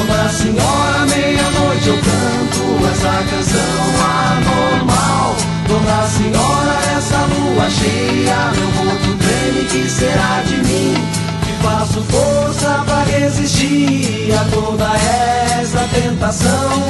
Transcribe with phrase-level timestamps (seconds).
[0.00, 3.84] Dona Senhora, meia-noite eu canto essa canção
[4.32, 5.36] anormal.
[5.68, 10.94] Dona Senhora, essa lua cheia, meu corpo treme, que será de mim?
[11.44, 14.90] Que faço força pra resistir a toda
[15.60, 16.82] essa tentação.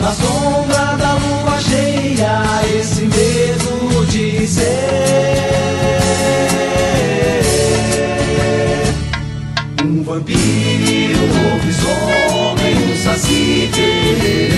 [0.00, 2.42] Na sombra da lua cheia,
[2.76, 4.64] esse medo de ser
[9.84, 11.72] um vampiro, um
[13.14, 14.50] lobisomem,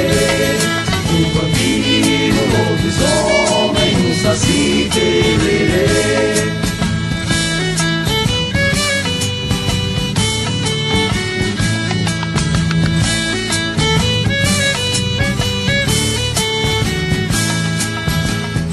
[1.12, 5.86] um vampiro, um lobisomem, um saci pererê.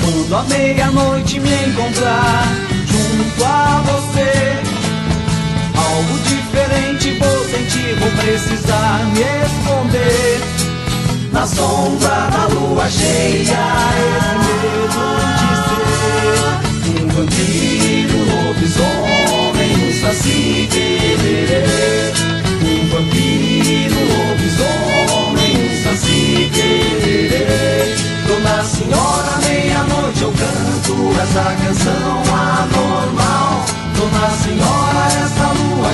[0.01, 2.47] Quando a meia-noite me encontrar
[2.87, 4.31] junto a você,
[5.75, 6.19] algo
[6.53, 10.39] diferente vou sentir, vou precisar me esconder.
[11.31, 13.57] Na sombra da lua cheia,
[13.97, 15.01] esse medo
[15.39, 15.51] de
[16.85, 22.13] ser um vampiro, lobisomem, um saci pererê.
[22.61, 27.95] Um vampiro, lobisomem, um saci pererê.
[28.27, 33.65] Dona Senhora, meia-noite eu canto essa canção anormal.
[33.97, 35.12] Dona Senhora,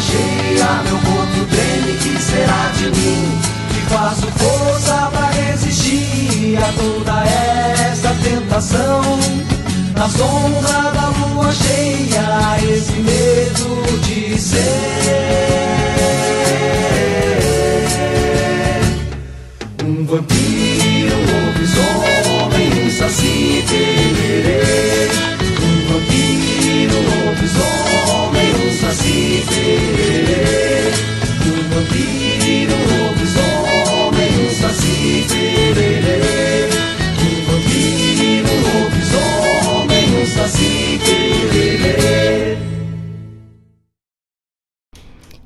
[0.02, 3.40] cheia, meu corpo treme, que será de mim?
[3.70, 7.24] Que faço força pra resistir a toda
[7.92, 9.20] essa tentação.
[9.96, 14.60] Na sombra da lua cheia, esse medo de ser
[19.84, 20.59] um vampiro,
[29.44, 29.80] saci
[40.28, 40.80] saci.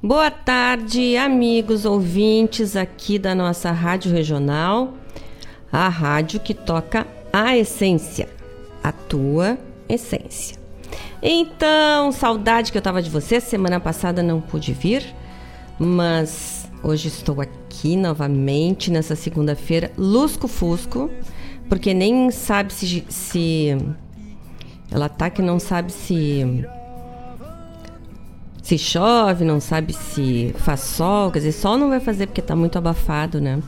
[0.06, 4.96] Boa tarde, amigos ouvintes aqui da nossa Rádio Regional,
[5.72, 8.28] a rádio que toca a essência,
[8.84, 10.63] a tua essência.
[11.26, 15.16] Então, saudade que eu tava de você, semana passada não pude vir,
[15.80, 21.10] mas hoje estou aqui novamente nessa segunda-feira, lusco-fusco,
[21.70, 23.78] porque nem sabe se, se
[24.92, 26.66] ela tá que não sabe se
[28.62, 32.56] se chove, não sabe se faz sol, quer dizer, sol não vai fazer porque tá
[32.56, 33.62] muito abafado, né?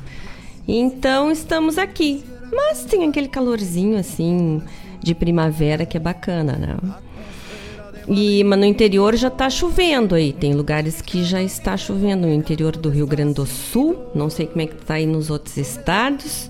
[0.67, 2.23] Então estamos aqui.
[2.53, 4.61] Mas tem aquele calorzinho assim
[5.01, 6.77] de primavera que é bacana, né?
[8.07, 10.31] E, mas no interior já tá chovendo aí.
[10.31, 12.27] Tem lugares que já está chovendo.
[12.27, 13.97] No interior do Rio Grande do Sul.
[14.13, 16.49] Não sei como é que tá aí nos outros estados.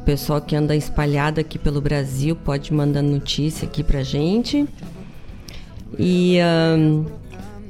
[0.00, 4.66] O pessoal que anda espalhado aqui pelo Brasil pode mandar notícia aqui pra gente.
[5.98, 7.04] E ahn,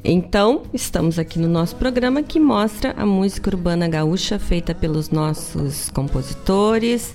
[0.05, 5.91] então, estamos aqui no nosso programa que mostra a música urbana gaúcha feita pelos nossos
[5.91, 7.15] compositores,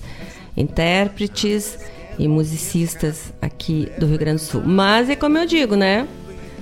[0.56, 1.78] intérpretes
[2.18, 4.62] e musicistas aqui do Rio Grande do Sul.
[4.64, 6.06] Mas é como eu digo, né?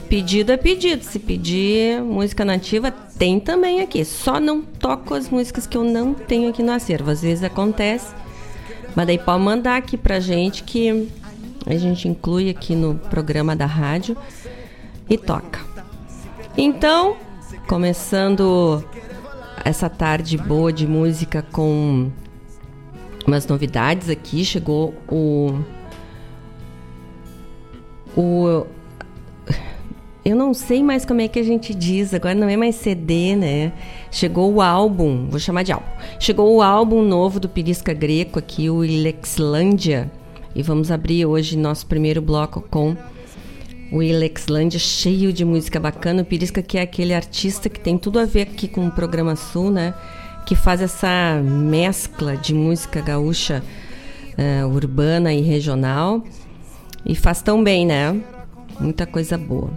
[0.09, 1.05] Pedido é pedido.
[1.05, 4.05] Se pedir música nativa, tem também aqui.
[4.05, 7.11] Só não toco as músicas que eu não tenho aqui no acervo.
[7.11, 8.15] Às vezes acontece.
[8.95, 11.09] Mas daí pode mandar aqui pra gente que
[11.67, 14.17] a gente inclui aqui no programa da rádio
[15.09, 15.61] e toca.
[16.57, 17.17] Então,
[17.67, 18.85] começando
[19.65, 22.11] essa tarde boa de música com
[23.27, 25.59] umas novidades aqui, chegou o
[28.17, 28.67] o
[30.25, 33.35] eu não sei mais como é que a gente diz, agora não é mais CD,
[33.35, 33.73] né?
[34.09, 35.87] Chegou o álbum, vou chamar de álbum.
[36.21, 40.09] Chegou o álbum novo do Pirisca Greco aqui, o Ilexlândia.
[40.55, 42.97] E vamos abrir hoje nosso primeiro bloco com
[43.91, 46.23] o Ilexlândia, cheio de música bacana.
[46.23, 49.35] O Pirisca que é aquele artista que tem tudo a ver aqui com o Programa
[49.35, 49.93] Sul, né?
[50.53, 53.63] Que faz essa mescla de música gaúcha
[54.37, 56.23] eh, urbana e regional.
[57.07, 58.21] E faz tão bem, né?
[58.79, 59.71] Muita coisa boa.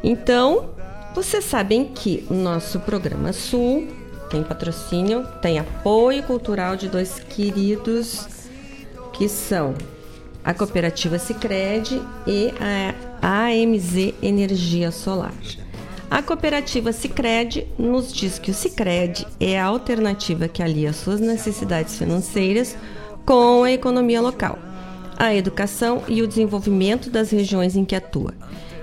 [0.00, 0.70] Então,
[1.12, 3.88] vocês sabem que o nosso programa Sul
[4.30, 8.28] tem patrocínio, tem apoio cultural de dois queridos
[9.12, 9.74] que são
[10.44, 12.54] a cooperativa Sicredi e
[13.20, 15.34] a AMZ Energia Solar.
[16.14, 21.98] A cooperativa Sicredi nos diz que o Sicredi é a alternativa que alia suas necessidades
[21.98, 22.76] financeiras
[23.26, 24.56] com a economia local,
[25.16, 28.32] a educação e o desenvolvimento das regiões em que atua.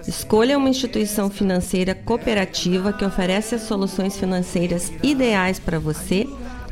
[0.06, 6.27] Escolha uma instituição financeira cooperativa que oferece as soluções financeiras ideais para você,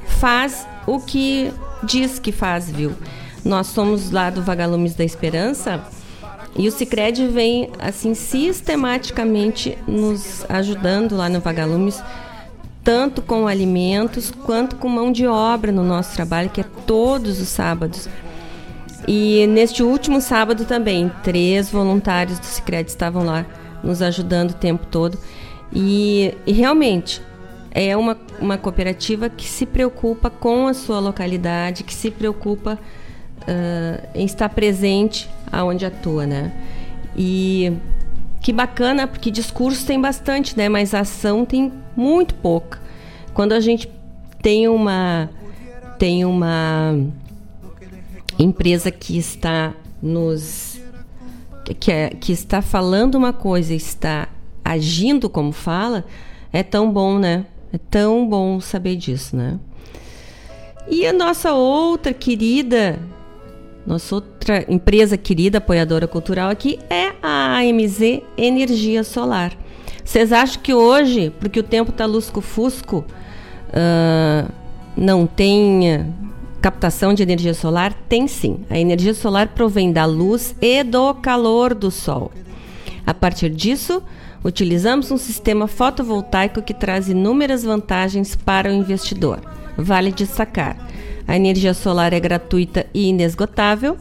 [0.05, 1.51] faz o que
[1.83, 2.93] diz que faz, viu?
[3.43, 5.83] Nós somos lá do Vagalumes da Esperança
[6.55, 12.03] e o Cicred vem assim sistematicamente nos ajudando lá no Vagalumes
[12.83, 17.47] tanto com alimentos quanto com mão de obra no nosso trabalho, que é todos os
[17.47, 18.09] sábados.
[19.07, 23.45] E neste último sábado também, três voluntários do Sicredi estavam lá
[23.83, 25.17] nos ajudando o tempo todo.
[25.73, 27.21] E, e, realmente
[27.71, 32.77] é uma, uma cooperativa que se preocupa com a sua localidade, que se preocupa
[33.41, 36.51] uh, em estar presente aonde atua, né?
[37.15, 37.71] E
[38.41, 40.67] que bacana, porque discurso tem bastante, né?
[40.67, 42.79] Mas ação tem muito pouca.
[43.33, 43.89] Quando a gente
[44.41, 45.29] tem uma
[45.97, 46.95] tem uma
[48.43, 50.81] empresa que está nos
[51.79, 54.27] que, é, que está falando uma coisa, está
[54.63, 56.05] agindo como fala,
[56.51, 57.45] é tão bom, né?
[57.71, 59.59] É tão bom saber disso, né?
[60.87, 62.99] E a nossa outra querida,
[63.85, 69.53] nossa outra empresa querida apoiadora cultural aqui é a AMZ Energia Solar.
[70.03, 73.05] Vocês acham que hoje, porque o tempo está lusco-fusco,
[73.69, 74.51] uh,
[74.97, 76.13] não tem
[76.61, 77.91] captação de energia solar?
[78.07, 78.59] Tem sim.
[78.69, 82.31] A energia solar provém da luz e do calor do sol.
[83.05, 84.03] A partir disso,
[84.43, 89.41] utilizamos um sistema fotovoltaico que traz inúmeras vantagens para o investidor.
[89.75, 90.77] Vale destacar:
[91.27, 93.97] a energia solar é gratuita e inesgotável,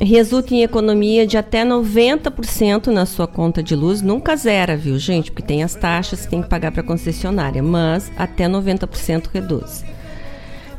[0.00, 4.02] resulta em economia de até 90% na sua conta de luz.
[4.02, 5.32] Nunca zera, viu, gente?
[5.32, 9.84] Porque tem as taxas que tem que pagar para a concessionária, mas até 90% reduz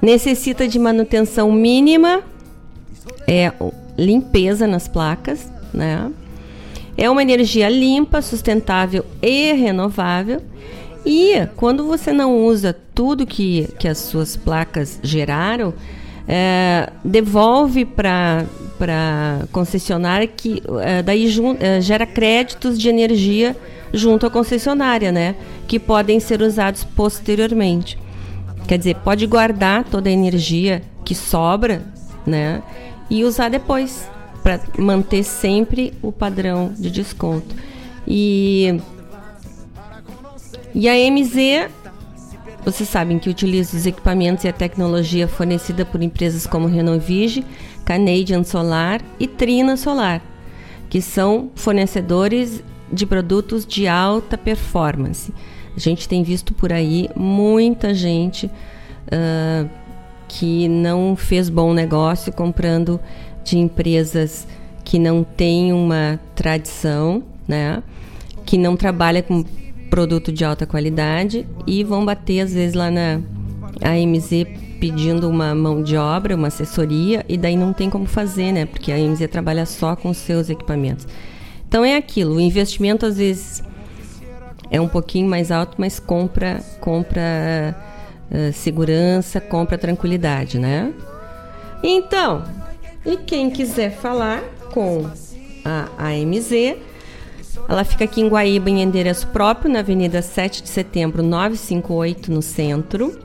[0.02, 2.22] necessita de manutenção mínima,
[3.28, 3.52] é
[3.98, 6.12] limpeza nas placas, né?
[6.98, 10.42] É uma energia limpa, sustentável e renovável.
[11.06, 15.74] E quando você não usa tudo que, que as suas placas geraram,
[16.28, 18.46] é, devolve para
[18.78, 21.28] para concessionária que é, daí
[21.60, 23.56] é, gera créditos de energia
[23.92, 25.36] junto à concessionária, né?
[25.68, 27.98] Que podem ser usados posteriormente.
[28.68, 31.86] Quer dizer, pode guardar toda a energia que sobra,
[32.26, 32.62] né?
[33.10, 34.10] E usar depois
[34.44, 37.56] para manter sempre o padrão de desconto.
[38.06, 38.80] E
[40.80, 41.72] e a MZ,
[42.64, 47.44] vocês sabem que utiliza os equipamentos e a tecnologia fornecida por empresas como Renovige,
[47.84, 50.22] Canadian Solar e Trina Solar,
[50.88, 55.34] que são fornecedores de produtos de alta performance.
[55.78, 59.70] A gente tem visto por aí muita gente uh,
[60.28, 63.00] que não fez bom negócio comprando
[63.44, 64.48] de empresas
[64.84, 67.84] que não têm uma tradição, né?
[68.44, 69.46] Que não trabalha com
[69.88, 73.22] produto de alta qualidade e vão bater às vezes lá na
[73.84, 74.48] AMZ
[74.80, 78.66] pedindo uma mão de obra, uma assessoria e daí não tem como fazer, né?
[78.66, 81.08] Porque a AMZ trabalha só com seus equipamentos.
[81.68, 83.64] Então é aquilo, o investimento às vezes
[84.70, 87.76] é um pouquinho mais alto, mas compra, compra
[88.32, 90.94] uh, segurança, compra tranquilidade, né?
[91.84, 92.44] Então,
[93.06, 94.42] e quem quiser falar
[94.74, 95.10] com
[95.64, 96.52] a AMZ,
[97.68, 102.42] ela fica aqui em Guaíba, em endereço próprio, na Avenida 7 de Setembro, 958, no
[102.42, 103.20] centro.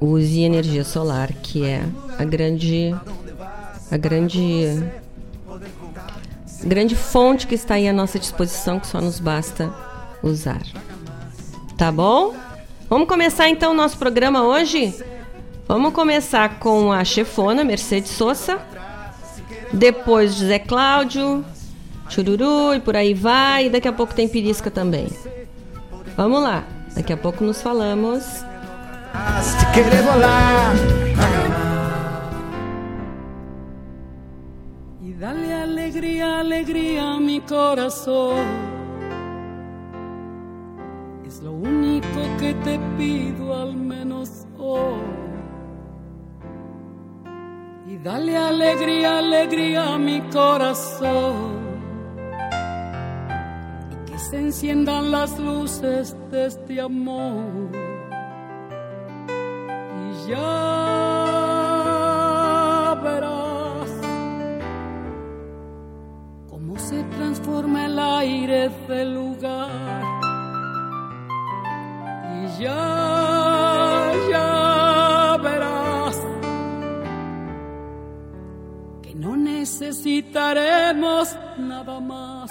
[0.01, 1.81] use energia solar, que é
[2.17, 2.93] a grande
[3.89, 4.83] a grande
[6.65, 9.73] grande fonte que está aí à nossa disposição que só nos basta
[10.21, 10.61] usar.
[11.79, 12.35] Tá bom?
[12.89, 14.93] Vamos começar então o nosso programa hoje
[15.69, 18.59] Vamos começar com a chefona Mercedes Sosa,
[19.71, 21.45] depois José Cláudio,
[22.09, 25.07] Chururu e por aí vai, e daqui a pouco tem Pirisca também.
[26.17, 26.63] Vamos lá,
[26.95, 28.23] daqui a pouco nos falamos.
[28.23, 30.75] Se querer volar.
[35.03, 38.78] Y dale alegría, alegría a mi corazón.
[41.43, 44.99] Lo único que te pido al menos hoy.
[47.87, 51.59] Y dale alegría, alegría a mi corazón.
[53.89, 57.71] Y que se enciendan las luces de este amor.
[59.97, 60.45] Y ya
[63.01, 63.91] verás
[66.49, 70.18] cómo se transforma el aire del lugar.
[72.39, 76.17] Y ya, ya verás
[79.01, 82.49] que no necesitaremos nada más.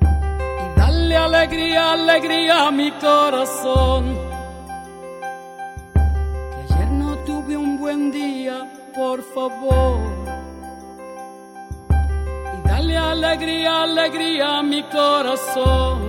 [0.00, 4.18] Y dale alegría, alegría a mi corazón.
[5.94, 10.41] Que ayer no tuve un buen día, por favor.
[12.64, 16.00] Y dale alegría, alegría a mi corazón.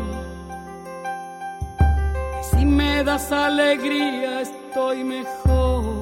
[1.78, 5.93] Que si me das alegría, estoy mejor.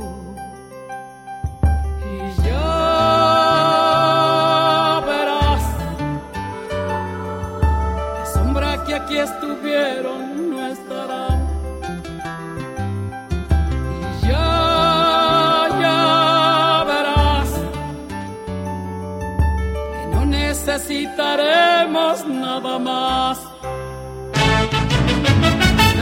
[22.27, 23.39] Nada más.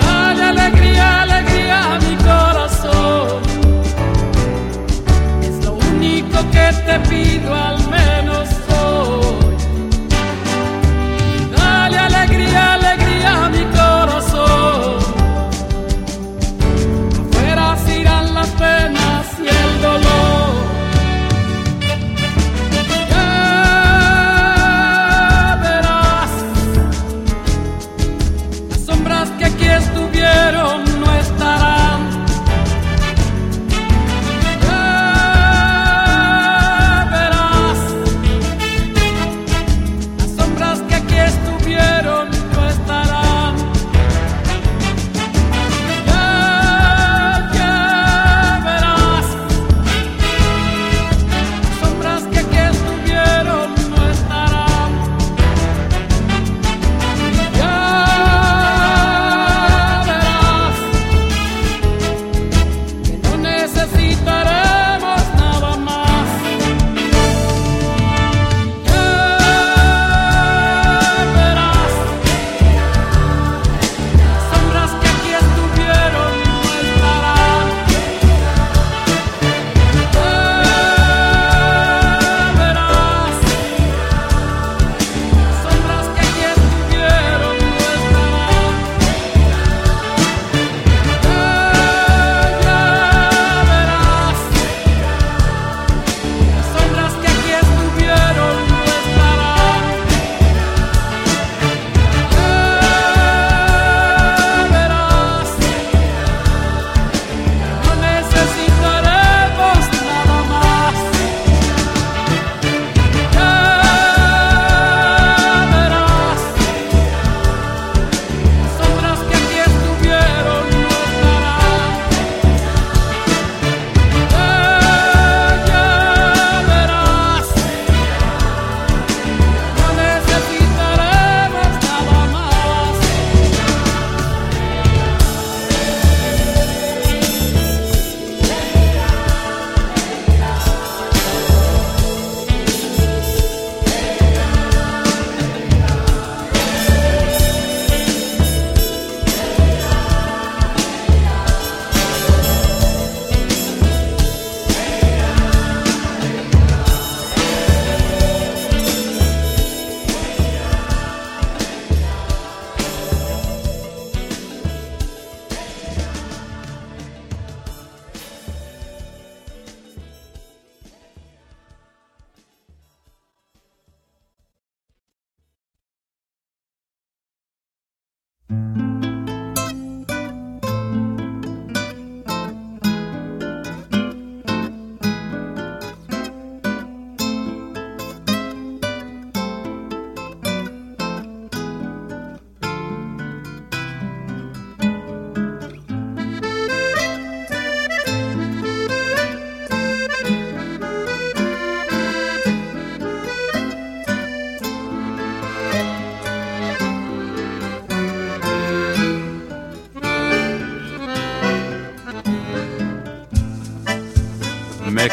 [0.01, 3.41] Dale alegría, alegría a mi corazón.
[5.43, 7.78] Es lo único que te pido al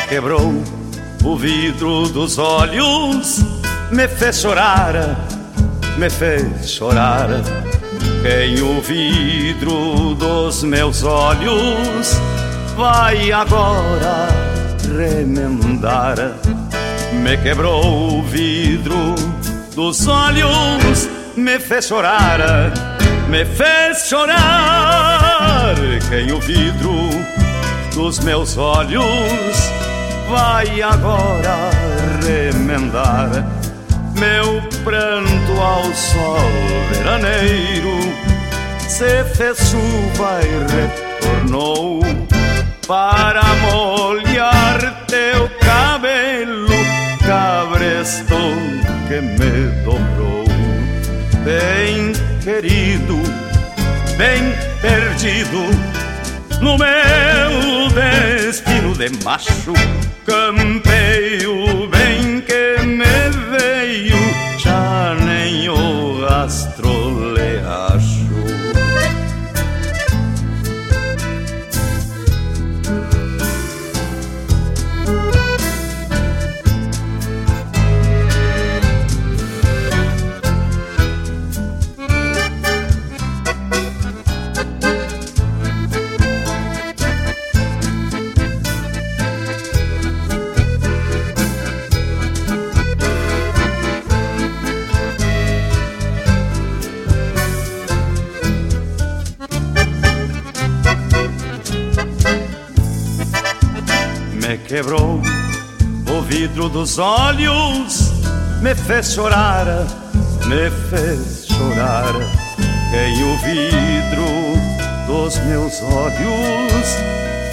[0.08, 0.62] quebrou
[1.24, 3.40] o vidro dos olhos,
[3.90, 4.94] me fez chorar,
[5.98, 7.28] me fez chorar.
[8.22, 12.20] Quem o vidro dos meus olhos
[12.76, 14.28] vai agora
[14.96, 16.16] remendar.
[17.12, 19.14] Me quebrou o vidro
[19.74, 22.72] dos olhos, me fez chorar,
[23.28, 25.74] me fez chorar.
[26.08, 26.94] Quem o vidro
[27.92, 29.85] dos meus olhos
[30.28, 31.70] vai agora
[32.24, 33.30] remendar
[34.18, 36.38] meu pranto ao sol
[36.90, 37.98] veraneiro.
[38.88, 42.00] Se fez chuva e retornou
[42.86, 46.68] para molhar teu cabelo
[47.26, 48.36] cabresto
[49.08, 50.46] que me dobrou.
[51.44, 53.46] Bem querido
[54.16, 55.95] bem perdido
[56.60, 59.72] no meu destino de macho
[60.24, 64.16] campeio bem que me veio,
[64.58, 67.25] já nem o rastro
[104.66, 105.20] quebrou
[106.10, 108.12] o vidro dos olhos,
[108.60, 109.64] me fez chorar,
[110.46, 112.12] me fez chorar.
[112.90, 114.26] Quem o vidro
[115.06, 116.96] dos meus olhos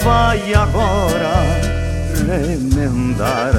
[0.02, 1.32] vai agora
[2.26, 3.52] remendar.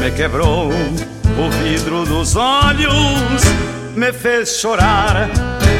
[0.00, 3.42] Me quebrou o vidro dos olhos,
[3.96, 5.28] me fez chorar,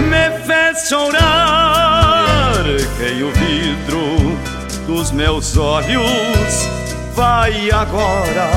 [0.09, 2.65] me fez chorar.
[2.99, 4.58] Quem o vidro
[4.89, 6.67] dos meus olhos
[7.15, 8.49] vai agora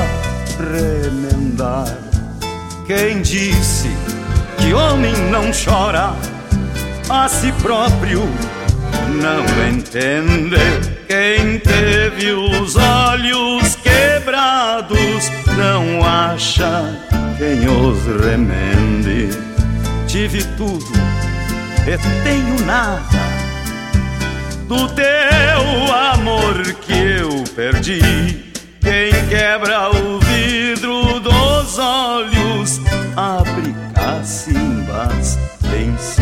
[0.57, 1.85] remendar.
[2.87, 3.89] Quem disse
[4.57, 6.13] que homem não chora
[7.09, 8.21] a si próprio
[9.21, 10.55] não entende.
[11.05, 16.97] Quem teve os olhos quebrados não acha
[17.37, 19.37] quem os remende.
[20.07, 20.93] Tive tudo
[21.85, 23.30] e tenho nada
[24.71, 27.99] do teu amor que eu perdi.
[28.79, 32.79] Quem quebra o vidro dos olhos
[33.17, 35.37] abre cacimbas
[35.75, 36.21] em si.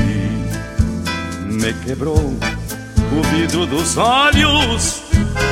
[1.45, 5.03] Me quebrou o vidro dos olhos,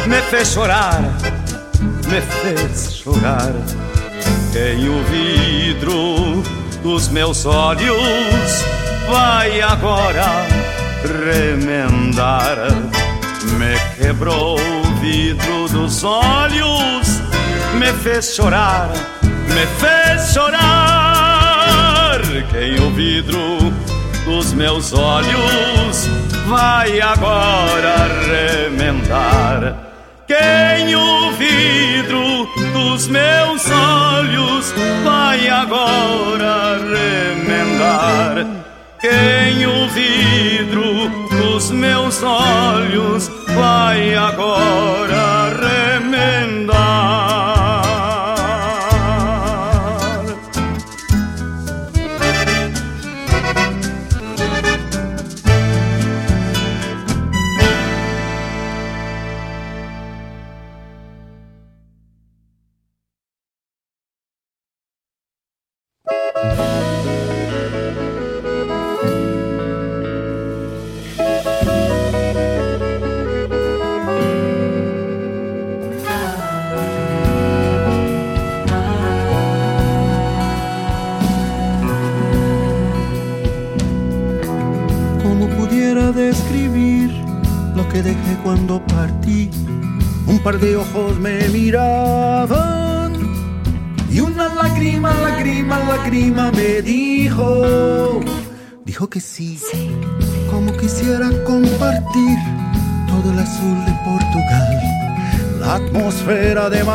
[0.08, 1.04] me fez chorar,
[2.08, 3.54] me fez chorar.
[4.52, 6.42] Quem o vidro
[6.82, 8.64] dos meus olhos
[9.08, 10.77] vai agora
[11.08, 12.58] remendar.
[13.58, 17.22] Me quebrou o vidro dos olhos,
[17.76, 18.90] me fez chorar,
[19.22, 22.20] me fez chorar.
[22.52, 23.74] Quem o vidro
[24.26, 26.08] dos meus olhos
[26.48, 29.76] vai agora remendar.
[30.28, 38.67] Quem o vidro dos meus olhos vai agora remendar.
[39.10, 45.27] Quem o vidro dos meus olhos vai agora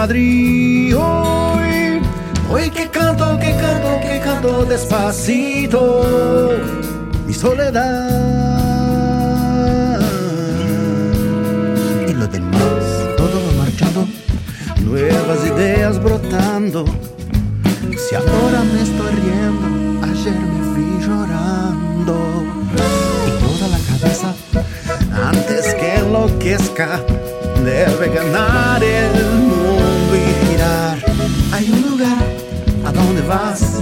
[0.02, 0.96] Madrid.
[0.96, 2.02] Hoy,
[2.50, 5.80] hoy que canto, que canto, que canto despacito,
[7.24, 8.42] mi soledad.
[15.46, 16.84] ideas brotando.
[17.96, 22.14] Si ahora me estoy riendo, ayer me fui llorando.
[23.28, 24.34] Y toda la cabeza,
[25.30, 27.00] antes que enloquezca,
[27.64, 29.31] debe ganar el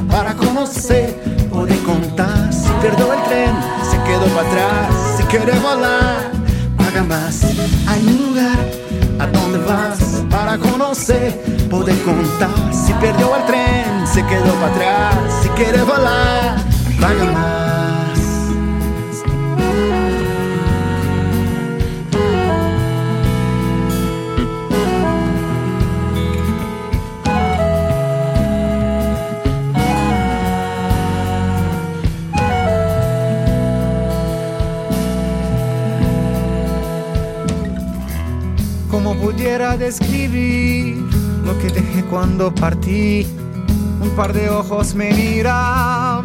[0.08, 1.14] para conocer,
[1.50, 2.52] poder contar.
[2.52, 3.54] Si perdió el tren,
[3.90, 5.16] se quedó para atrás.
[5.16, 6.30] Si quiere volar,
[6.76, 7.42] paga más.
[7.88, 8.58] Hay un lugar
[9.18, 12.50] a donde vas para conocer, poder contar.
[12.72, 15.14] Si perdió el tren, se quedó para atrás.
[15.42, 16.56] Si quiere volar,
[17.00, 17.69] paga más.
[39.80, 40.96] Describir
[41.44, 43.26] lo que dejé cuando partí?
[44.00, 46.24] Un par de ojos me miraban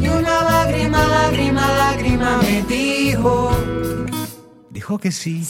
[0.00, 3.50] y una lágrima, lágrima, lágrima me dijo.
[4.70, 5.42] Dijo que sí,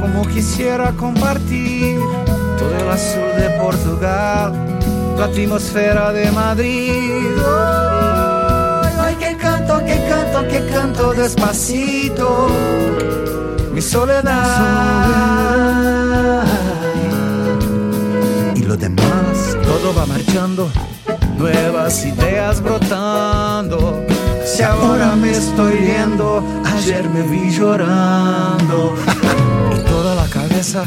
[0.00, 1.98] como quisiera compartir
[2.58, 4.52] todo el azul de Portugal,
[5.16, 7.36] la atmósfera de Madrid.
[8.98, 12.48] Ay, que canto, que canto, que canto despacito
[13.82, 14.32] mi soledad.
[18.54, 20.70] Y lo demás, todo va marchando,
[21.36, 24.04] nuevas ideas brotando.
[24.44, 28.94] Si ahora me estoy riendo, ayer me vi llorando.
[29.74, 30.84] y toda la cabeza,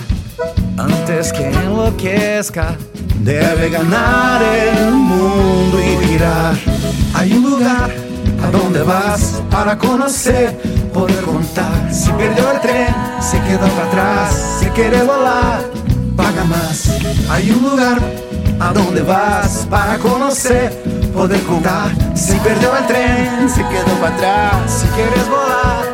[0.77, 2.75] antes que enloquezca,
[3.19, 6.55] debe ganar el mundo y girar.
[7.13, 7.89] Hay un lugar
[8.43, 10.57] a donde vas para conocer
[10.93, 11.74] poder contar.
[11.91, 14.57] Si perdió el tren, se queda para atrás.
[14.59, 15.63] Si quiere volar,
[16.15, 16.89] paga más.
[17.29, 17.99] Hay un lugar
[18.59, 20.71] a donde vas para conocer,
[21.13, 21.91] poder contar.
[22.15, 24.81] Si perdió el tren, se quedó para atrás.
[24.81, 25.85] Si quieres volar,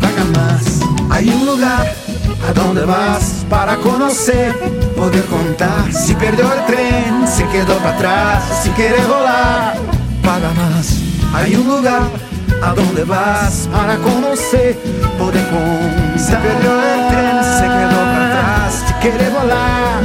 [0.00, 0.80] paga más.
[1.10, 1.92] Hay un lugar
[2.48, 4.52] a donde vas para conocer,
[4.96, 5.92] poder contar.
[5.92, 8.42] Si perdió el tren, se quedó para atrás.
[8.62, 9.76] Si quieres volar,
[10.22, 10.98] paga más.
[11.34, 12.02] Hay un lugar
[12.62, 14.78] a donde vas para conocer,
[15.34, 16.18] poder contar.
[16.18, 18.84] Se perdió el tren, se quedó para atrás.
[18.86, 20.02] Si quiere volar,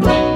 [0.00, 0.31] Bye.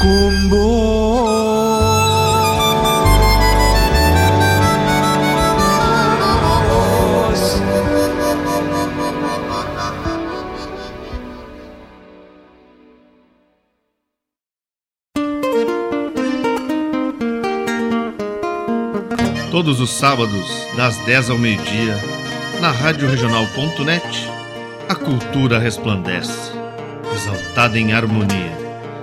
[0.00, 0.36] com
[19.56, 21.96] todos os sábados, das 10 ao meio-dia,
[22.60, 24.28] na Rádio Regional.net,
[24.86, 26.52] a cultura resplandece,
[27.14, 28.65] exaltada em harmonia.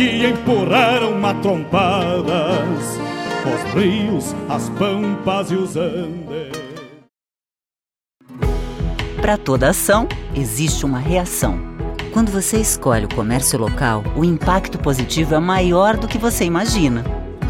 [0.00, 2.98] que empurraram matrompadas
[3.44, 6.58] os rios, as pampas e os andes.
[9.20, 11.60] Para toda ação, existe uma reação.
[12.14, 17.04] Quando você escolhe o comércio local, o impacto positivo é maior do que você imagina.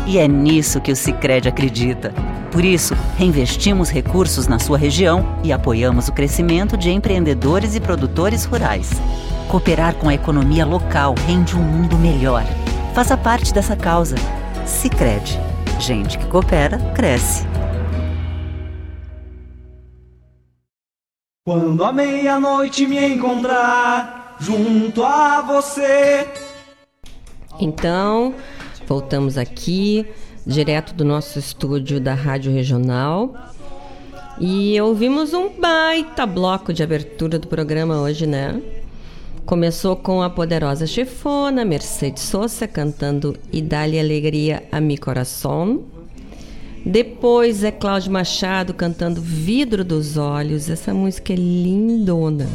[0.05, 2.13] E é nisso que o Sicredi acredita.
[2.51, 8.45] Por isso, reinvestimos recursos na sua região e apoiamos o crescimento de empreendedores e produtores
[8.45, 8.91] rurais.
[9.51, 12.45] Cooperar com a economia local rende um mundo melhor.
[12.95, 14.15] Faça parte dessa causa.
[14.65, 15.37] Sicredi.
[15.81, 17.45] Gente que coopera, cresce.
[21.45, 26.29] Quando a meia-noite me encontrar junto a você.
[27.59, 28.33] Então,
[28.87, 30.07] voltamos aqui,
[30.47, 33.35] direto do nosso estúdio da Rádio Regional.
[34.39, 38.63] E ouvimos um baita bloco de abertura do programa hoje, né?
[39.51, 45.83] Começou com a poderosa chefona Mercedes Sosa cantando E Dá-lhe Alegria a Mi Coração.
[46.87, 50.71] Depois é Cláudio Machado cantando Vidro dos Olhos.
[50.71, 52.49] Essa música é lindona.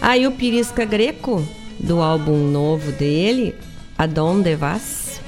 [0.00, 1.40] Aí o Pirisca Greco,
[1.78, 3.54] do álbum novo dele,
[3.96, 5.20] Adonde Vas.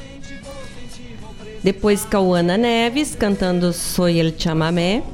[1.62, 5.04] Depois Cauana Neves cantando Soy el Chamamé.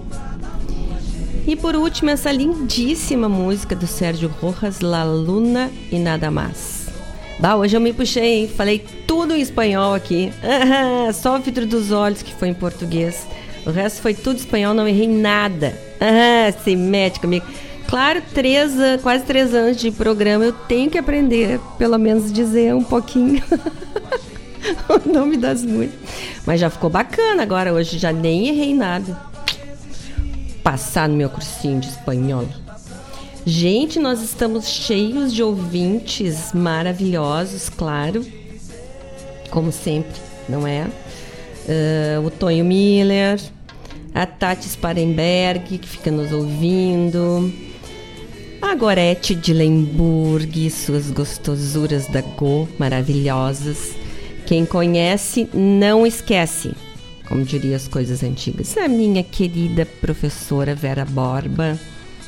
[1.45, 6.87] E por último, essa lindíssima música do Sérgio Rojas, La Luna e Nada Mais.
[7.41, 10.33] Bah, hoje eu me puxei, falei tudo em espanhol aqui.
[11.15, 13.27] Só o vidro dos olhos que foi em português.
[13.67, 15.77] O resto foi tudo espanhol, não errei nada.
[16.01, 17.45] Ah, se mete comigo.
[17.89, 22.85] Claro, três, quase três anos de programa, eu tenho que aprender, pelo menos dizer um
[22.85, 23.43] pouquinho
[24.89, 25.99] o nome das músicas.
[26.47, 29.32] Mas já ficou bacana agora, hoje já nem errei nada
[30.63, 32.47] passar no meu cursinho de espanhol.
[33.45, 38.25] Gente, nós estamos cheios de ouvintes maravilhosos, claro,
[39.51, 40.87] como sempre, não é?
[41.67, 43.41] Uh, o Tonho Miller,
[44.15, 47.53] a Tati Sparenberg, que fica nos ouvindo,
[48.61, 53.93] a Gorete de Lemburg, suas gostosuras da Go, maravilhosas.
[54.47, 56.73] Quem conhece, não esquece
[57.33, 58.77] como diria as coisas antigas.
[58.77, 61.81] A minha querida professora Vera Borba,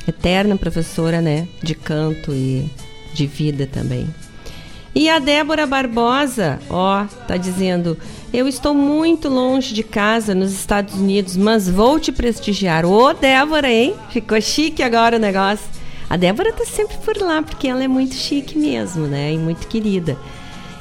[0.08, 2.64] eterna professora, né, de canto e
[3.12, 4.08] de vida também.
[4.94, 7.98] E a Débora Barbosa, ó, tá dizendo:
[8.32, 12.86] Eu estou muito longe de casa nos Estados Unidos, mas vou te prestigiar.
[12.86, 13.94] Ô, Débora, hein?
[14.08, 15.66] Ficou chique agora o negócio.
[16.08, 19.34] A Débora tá sempre por lá, porque ela é muito chique mesmo, né?
[19.34, 20.16] E muito querida.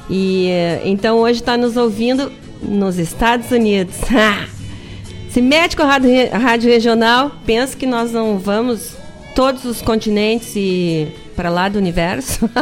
[0.09, 0.47] E
[0.85, 2.31] então hoje está nos ouvindo
[2.67, 3.95] nos Estados Unidos.
[5.29, 8.95] Se mete com a rádio, rádio regional, pensa que nós não vamos
[9.35, 12.47] todos os continentes e para lá do universo.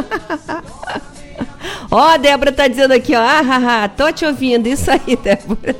[1.90, 5.76] Ó, oh, Débora tá dizendo aqui, ó, ah, tô te ouvindo, isso aí, Débora.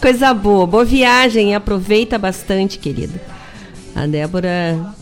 [0.00, 3.20] Coisa boa, boa viagem, aproveita bastante, querida.
[3.94, 4.94] A Débora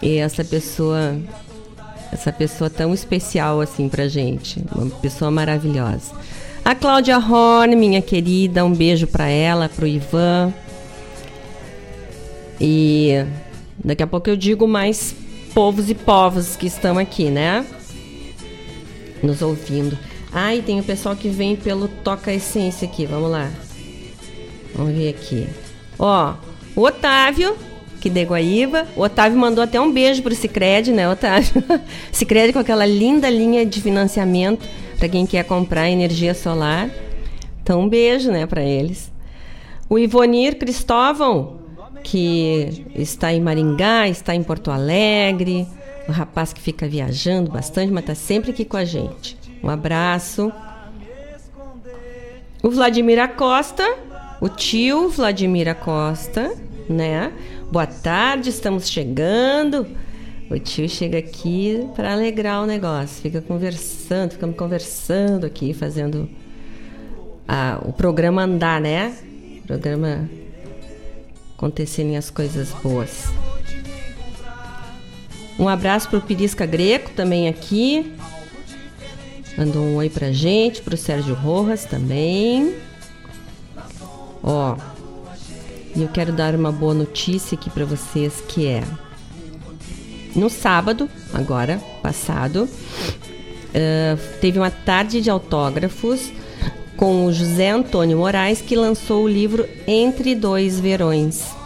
[0.00, 1.14] e essa pessoa,
[2.10, 6.12] essa pessoa tão especial assim pra gente, uma pessoa maravilhosa.
[6.66, 10.52] A Cláudia Horn, minha querida, um beijo para ela, pro Ivan.
[12.60, 13.24] E
[13.84, 15.14] daqui a pouco eu digo mais
[15.54, 17.64] povos e povos que estão aqui, né?
[19.22, 19.96] Nos ouvindo.
[20.32, 23.48] Ah, e tem o pessoal que vem pelo Toca Essência aqui, vamos lá.
[24.74, 25.46] Vamos ver aqui.
[25.96, 26.34] Ó,
[26.74, 27.56] o Otávio,
[28.00, 28.88] que de Guaíba.
[28.96, 31.62] O Otávio mandou até um beijo pro Cicred, né, Otávio?
[32.10, 34.66] Cicred com aquela linda linha de financiamento
[34.98, 36.90] para quem quer comprar energia solar.
[37.62, 39.12] Então, um beijo, né, para eles.
[39.88, 41.60] O Ivonir Cristóvão,
[42.02, 45.66] que está em Maringá, está em Porto Alegre,
[46.08, 49.36] o rapaz que fica viajando bastante, mas está sempre aqui com a gente.
[49.62, 50.52] Um abraço.
[52.62, 53.84] O Vladimir Acosta,
[54.40, 56.54] o tio Vladimir Acosta,
[56.88, 57.32] né?
[57.70, 59.86] Boa tarde, estamos chegando.
[60.48, 66.28] O tio chega aqui para alegrar o negócio, fica conversando, ficamos conversando aqui, fazendo
[67.48, 69.16] a, o programa andar, né?
[69.58, 70.30] O programa
[71.56, 73.24] acontecerem as coisas boas.
[75.58, 78.12] Um abraço pro Pirisca Greco também aqui.
[79.58, 82.76] Mandou um oi pra gente, pro Sérgio Rojas também.
[84.42, 84.76] Ó,
[85.96, 88.84] e eu quero dar uma boa notícia aqui para vocês que é
[90.36, 96.30] no sábado, agora passado, uh, teve uma tarde de autógrafos
[96.96, 101.56] com o José Antônio Moraes que lançou o livro Entre Dois Verões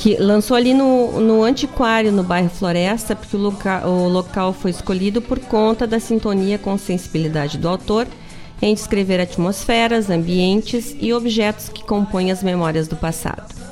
[0.00, 4.70] que lançou ali no, no Antiquário, no bairro Floresta, porque o, loca, o local foi
[4.70, 8.06] escolhido por conta da sintonia com sensibilidade do autor
[8.62, 13.69] em descrever atmosferas, ambientes e objetos que compõem as memórias do passado.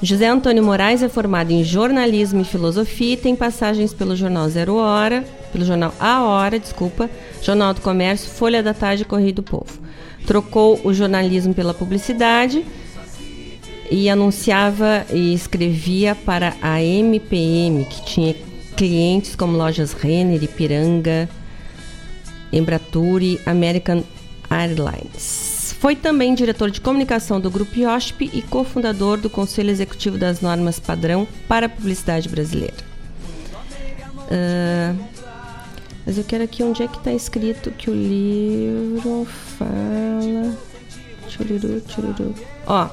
[0.00, 4.76] José Antônio Moraes é formado em jornalismo e filosofia e tem passagens pelo jornal Zero
[4.76, 7.10] Hora, pelo jornal A Hora, desculpa,
[7.42, 9.80] Jornal do Comércio, Folha da Tarde e Correio do Povo.
[10.24, 12.64] Trocou o jornalismo pela publicidade
[13.90, 18.36] e anunciava e escrevia para a MPM, que tinha
[18.76, 21.28] clientes como lojas Renner, Ipiranga,
[22.52, 24.04] Embratur American
[24.48, 25.57] Airlines.
[25.80, 30.80] Foi também diretor de comunicação do Grupo IOSP e cofundador do Conselho Executivo das Normas
[30.80, 32.74] Padrão para a Publicidade Brasileira.
[34.24, 34.98] Uh,
[36.04, 39.26] mas eu quero aqui onde é que está escrito que o livro
[39.56, 40.56] fala.
[41.28, 42.34] Chururu, chururu.
[42.66, 42.88] Ó,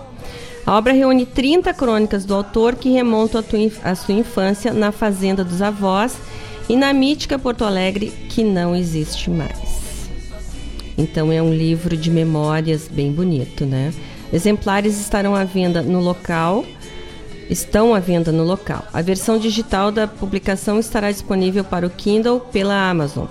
[0.66, 3.44] a obra reúne 30 crônicas do autor que remontam
[3.84, 6.18] à sua infância na fazenda dos avós
[6.70, 9.85] e na mítica Porto Alegre que não existe mais.
[10.98, 13.94] Então é um livro de memórias bem bonito, né?
[14.32, 16.66] Exemplares estarão à venda no local,
[17.50, 18.86] estão à venda no local.
[18.94, 23.28] A versão digital da publicação estará disponível para o Kindle pela Amazon.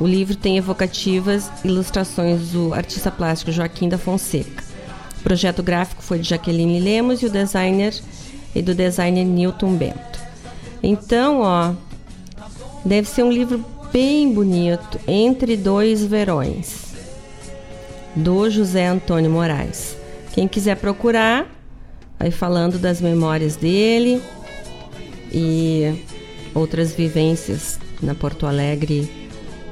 [0.00, 4.64] O livro tem evocativas ilustrações do artista plástico Joaquim da Fonseca.
[5.20, 7.94] O projeto gráfico foi de Jaqueline Lemos e o designer
[8.54, 10.20] e do designer Newton Bento.
[10.82, 11.72] Então, ó,
[12.84, 16.93] deve ser um livro bem bonito, Entre Dois Verões,
[18.14, 19.96] do José Antônio Moraes.
[20.32, 21.46] Quem quiser procurar,
[22.18, 24.22] vai falando das memórias dele
[25.32, 26.04] e
[26.54, 29.10] outras vivências na Porto Alegre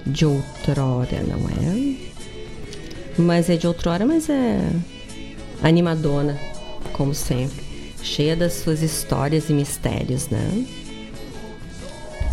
[0.06, 1.96] de outrora, não é?
[3.18, 4.58] Mas é de outrora, mas é
[5.62, 6.38] animadona,
[6.92, 7.64] como sempre,
[8.02, 10.66] cheia das suas histórias e mistérios, né?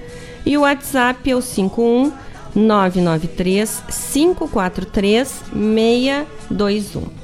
[0.46, 2.10] E o WhatsApp é o 51
[2.54, 7.19] 993 543 621.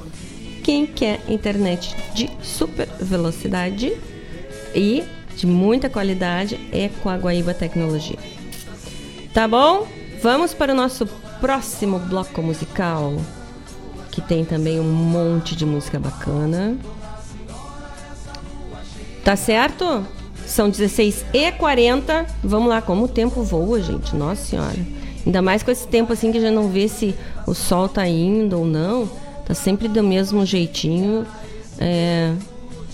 [0.67, 3.97] Quem quer internet de super velocidade
[4.75, 5.01] e
[5.33, 8.19] de muita qualidade é com a Guaíba Tecnologia.
[9.33, 9.87] Tá bom?
[10.21, 11.07] Vamos para o nosso
[11.39, 13.13] próximo bloco musical,
[14.11, 16.75] que tem também um monte de música bacana.
[19.23, 20.05] Tá certo?
[20.45, 24.13] São 16 e 40 Vamos lá, como o tempo voa, gente.
[24.13, 24.85] Nossa Senhora.
[25.25, 27.15] Ainda mais com esse tempo assim que já não vê se
[27.45, 29.09] o sol tá indo ou não.
[29.47, 31.25] Tá sempre do mesmo jeitinho.
[31.79, 32.33] É,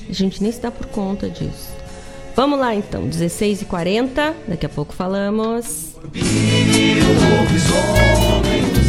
[0.07, 1.73] a gente nem se dá por conta disso.
[2.35, 5.95] Vamos lá então, 16h40, daqui a pouco falamos.
[7.73, 8.82] paladar.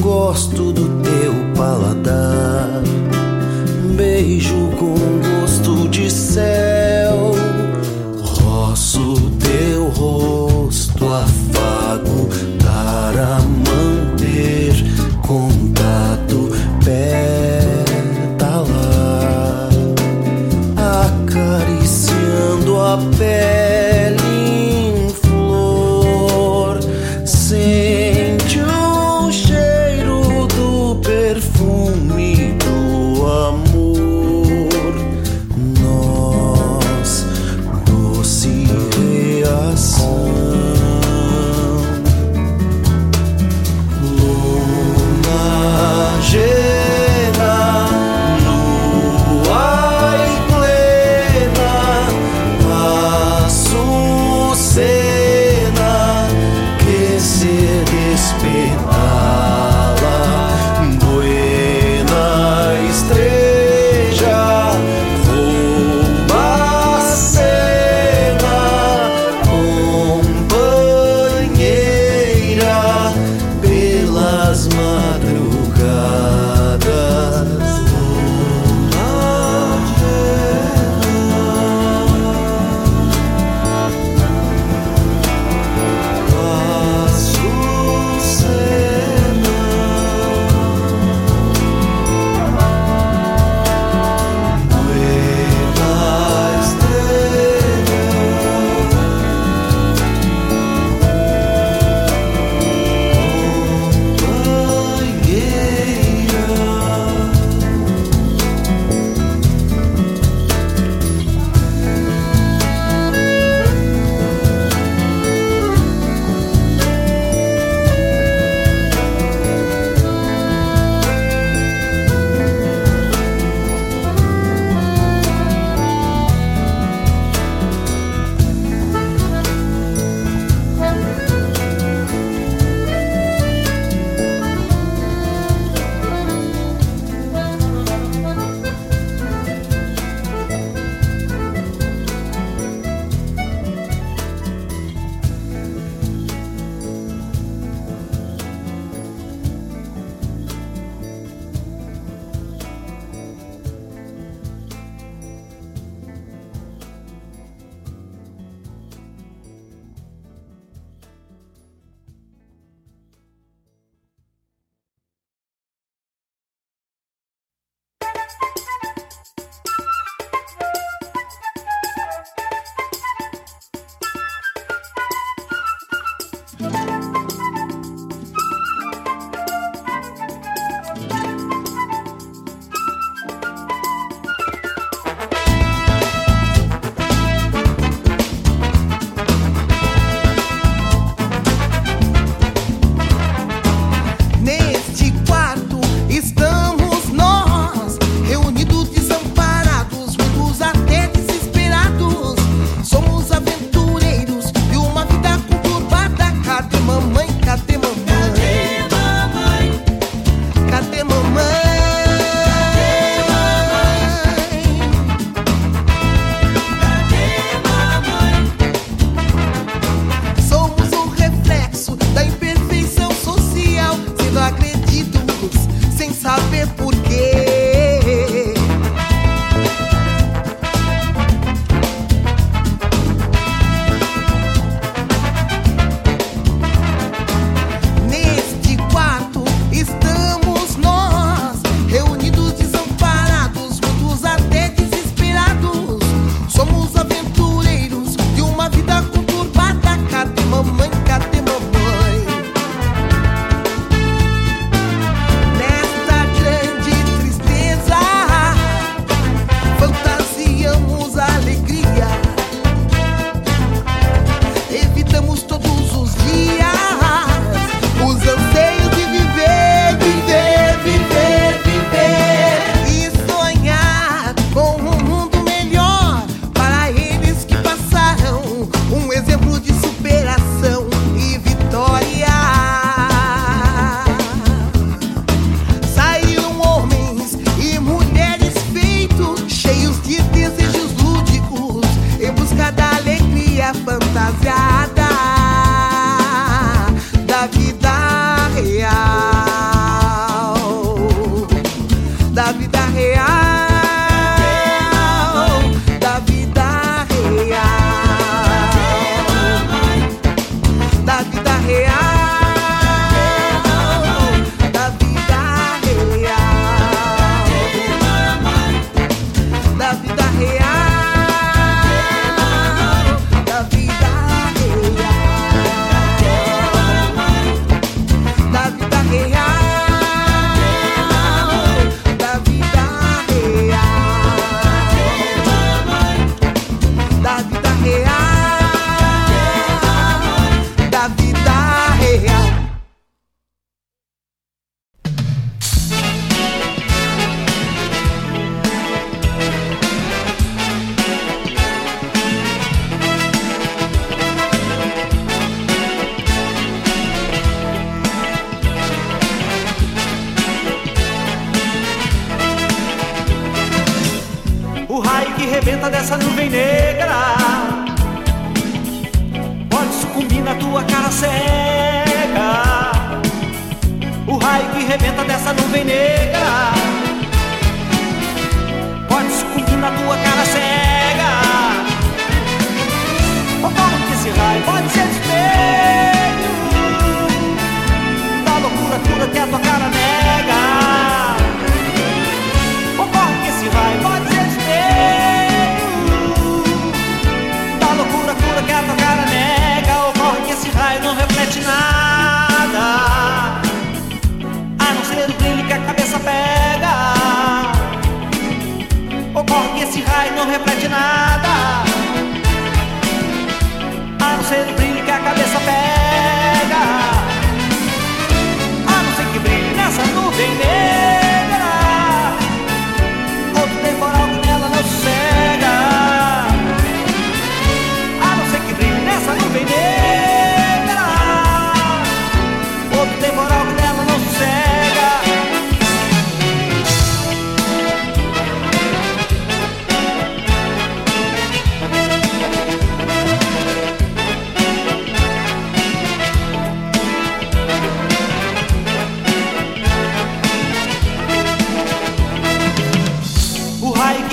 [0.00, 0.65] Gosto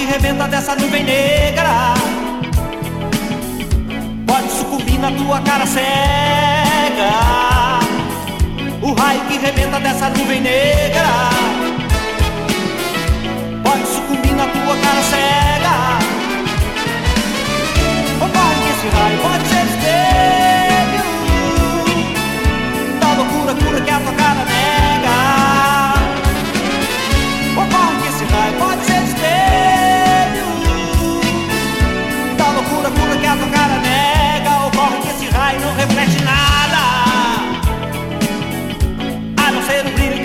[0.05, 1.93] que rebenta dessa nuvem negra.
[4.27, 7.11] Pode sucumbir na tua cara cega.
[8.81, 11.07] O raio que rebenta dessa nuvem negra.
[13.63, 15.75] Pode sucumbir na tua cara cega.
[18.19, 21.03] O Repare que esse raio pode ser espelho.
[22.99, 24.22] Da loucura, cura que a tua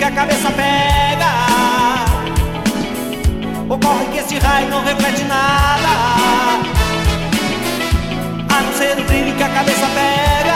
[0.09, 1.29] a cabeça pega.
[3.69, 5.89] Ocorre que esse raio não reflete nada.
[8.49, 10.55] A não ser o brilho que a cabeça pega.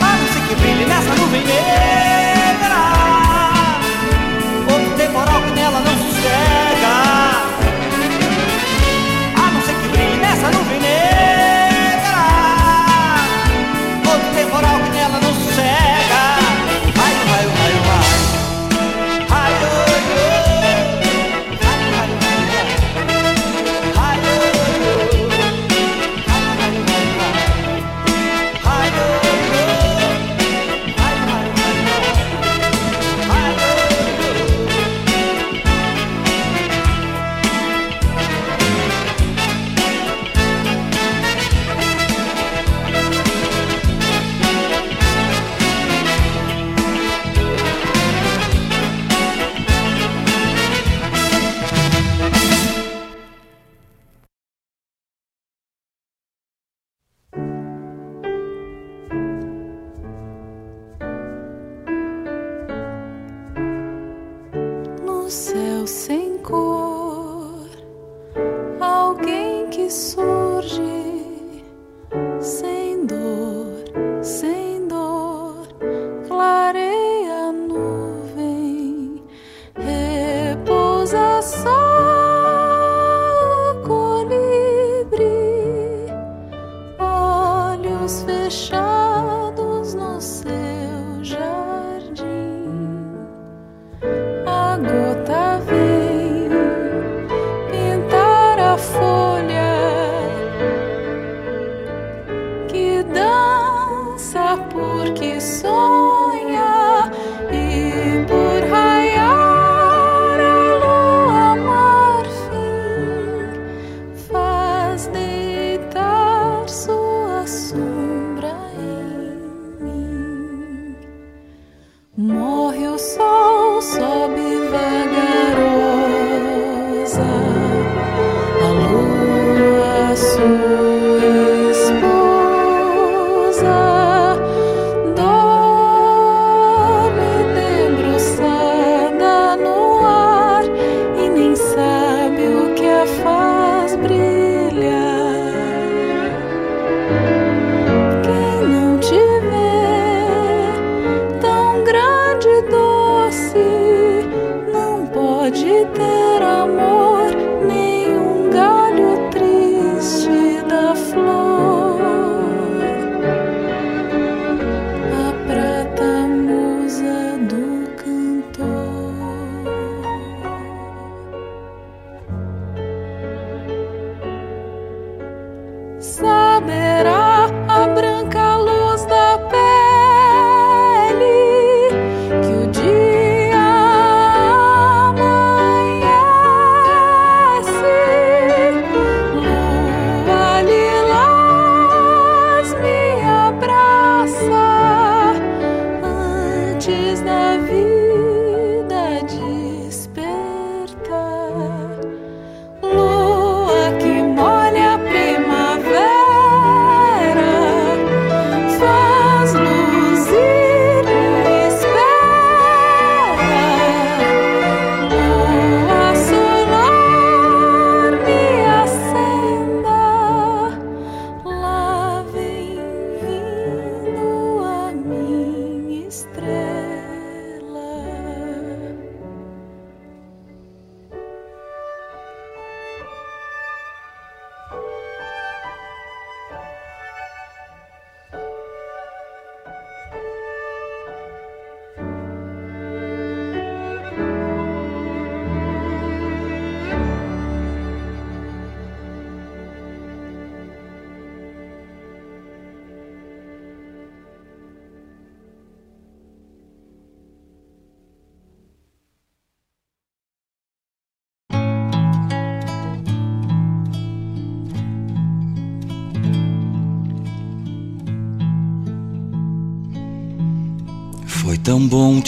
[0.00, 2.09] A não ser que brilhe nessa nuvem negra.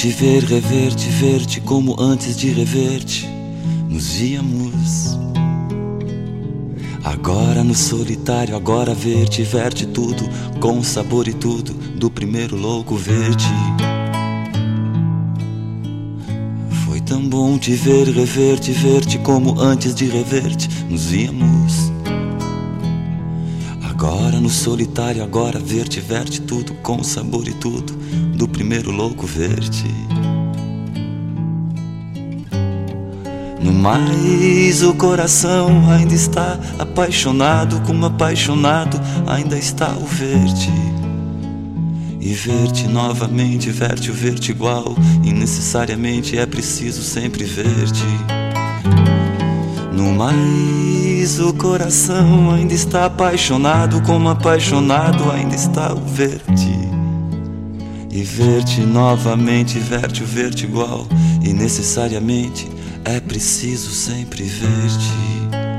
[0.03, 3.24] Te ver, rever-te, ver-te como antes de rever-te
[3.88, 5.16] nos víamos.
[7.05, 10.24] Agora no solitário, agora ver-te, ver-te tudo,
[10.59, 13.46] com sabor e tudo, do primeiro louco ver-te.
[16.84, 21.92] Foi tão bom te ver, rever-te, ver-te como antes de rever-te nos víamos.
[23.88, 28.22] Agora no solitário, agora ver-te, ver-te tudo, com sabor e tudo, do
[28.53, 29.90] primeiro louco ver-te.
[33.62, 40.70] No mais, o coração ainda está apaixonado, como apaixonado ainda está o ver-te.
[42.20, 48.05] E ver-te novamente, ver-te o ver-te igual, e necessariamente é preciso sempre ver-te.
[49.92, 56.82] No mais, o coração ainda está apaixonado, como apaixonado ainda está o ver-te.
[58.12, 61.06] E ver-te novamente, ver-te o ver-te igual,
[61.42, 62.70] e necessariamente
[63.04, 65.72] é preciso sempre ver-te.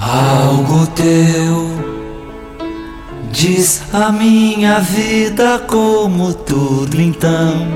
[0.00, 1.68] Algo teu
[3.30, 7.66] diz a minha vida como tudo então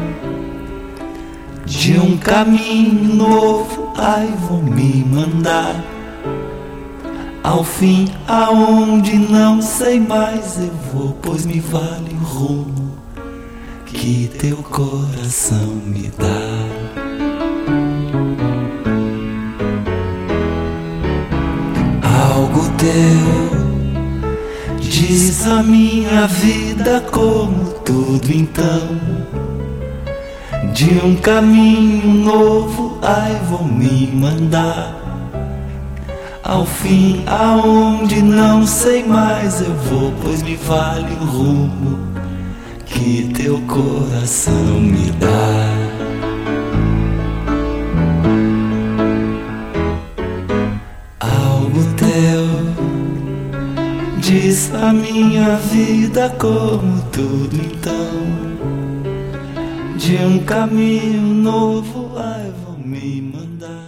[1.64, 5.97] de um caminho novo, ai vou me mandar.
[7.48, 12.98] Ao fim, aonde não sei mais eu vou, pois me vale o rumo
[13.86, 16.26] que teu coração me dá.
[22.28, 29.00] Algo teu diz a minha vida como tudo então
[30.74, 34.87] de um caminho novo, ai vou me mandar.
[36.48, 41.98] Ao fim, aonde não sei mais eu vou, pois me vale o rumo
[42.86, 45.28] que teu coração me dá.
[51.20, 52.48] Algo teu
[54.18, 58.38] diz a minha vida como tudo então
[59.98, 63.87] de um caminho novo, ai, vou me mandar.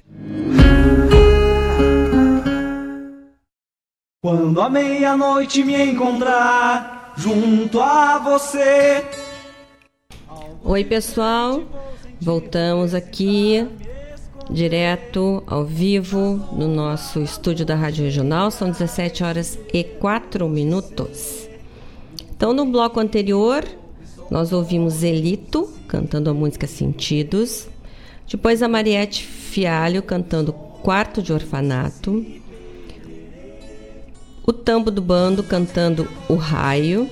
[4.23, 9.03] Quando a meia-noite me encontrar junto a você.
[10.63, 11.63] Oi, pessoal.
[12.21, 13.67] Voltamos aqui
[14.47, 18.51] direto ao vivo no nosso estúdio da Rádio Regional.
[18.51, 21.49] São 17 horas e 4 minutos.
[22.29, 23.65] Então, no bloco anterior,
[24.29, 27.67] nós ouvimos Elito cantando a música Sentidos.
[28.29, 32.23] Depois a Mariette Fialho cantando Quarto de Orfanato.
[34.45, 37.09] O Tambo do Bando cantando O Raio.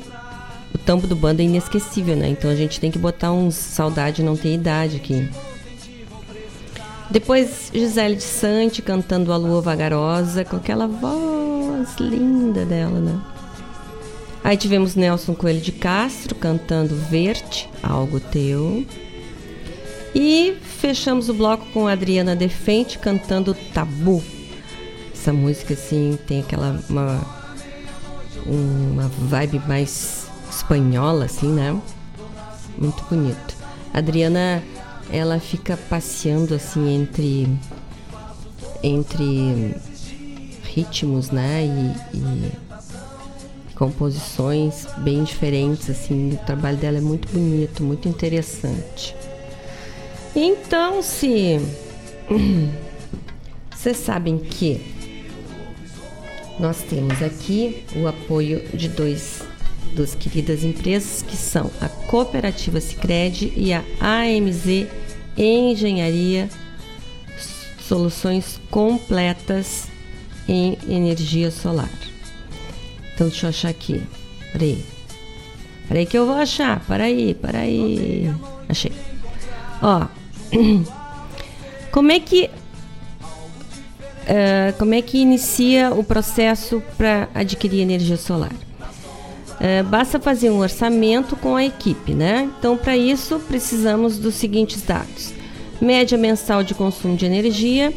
[0.74, 2.30] O Tambo do Bando é inesquecível, né?
[2.30, 5.30] Então a gente tem que botar uns Saudade Não Tem Idade aqui.
[7.10, 13.20] Depois Gisele de Sante cantando A Lua Vagarosa com aquela voz linda dela, né?
[14.44, 18.86] Aí tivemos Nelson Coelho de Castro cantando Verde, Algo Teu.
[20.16, 24.24] E fechamos o bloco com Adriana Defente cantando Tabu.
[25.20, 27.22] Essa música assim tem aquela uma
[28.46, 31.78] uma vibe mais espanhola assim, né?
[32.78, 33.54] Muito bonito.
[33.94, 34.64] A Adriana
[35.12, 37.50] ela fica passeando assim entre
[38.82, 39.76] entre
[40.64, 41.66] ritmos, né?
[42.14, 42.52] E, e
[43.76, 46.32] composições bem diferentes assim.
[46.32, 49.14] O trabalho dela é muito bonito, muito interessante.
[50.34, 51.60] Então, se
[53.76, 54.98] vocês sabem que
[56.60, 59.42] nós temos aqui o apoio de dois
[59.96, 64.88] duas queridas empresas que são a Cooperativa Sicredi e a AMZ
[65.36, 66.48] Engenharia
[67.90, 69.88] Soluções completas
[70.48, 71.90] em energia solar.
[73.16, 74.04] Então deixa eu achar aqui.
[74.52, 74.86] Peraí.
[75.88, 76.86] Peraí que eu vou achar.
[76.86, 78.32] Peraí, peraí.
[78.70, 78.92] Achei.
[79.82, 80.06] Ó.
[81.92, 82.52] Como é que
[84.30, 88.54] Uh, como é que inicia o processo para adquirir energia solar?
[88.54, 92.48] Uh, basta fazer um orçamento com a equipe, né?
[92.60, 95.34] Então, para isso, precisamos dos seguintes dados:
[95.82, 97.92] média mensal de consumo de energia,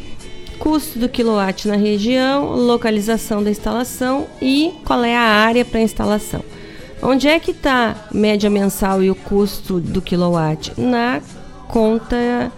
[0.59, 6.43] custo do quilowatt na região, localização da instalação e qual é a área para instalação.
[7.03, 10.73] Onde é que está média mensal e o custo do quilowatt?
[10.81, 11.21] Na
[11.69, 12.51] conta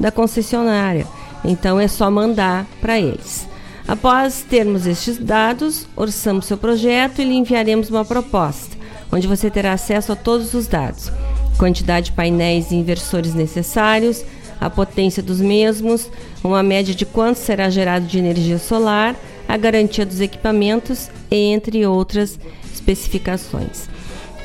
[0.00, 1.06] da concessionária.
[1.44, 3.48] Então é só mandar para eles.
[3.86, 8.76] Após termos estes dados, orçamos seu projeto e lhe enviaremos uma proposta,
[9.10, 11.10] onde você terá acesso a todos os dados:
[11.58, 14.24] quantidade de painéis e inversores necessários,
[14.60, 16.08] a potência dos mesmos,
[16.44, 19.16] uma média de quanto será gerado de energia solar,
[19.48, 22.38] a garantia dos equipamentos, entre outras
[22.72, 23.88] especificações.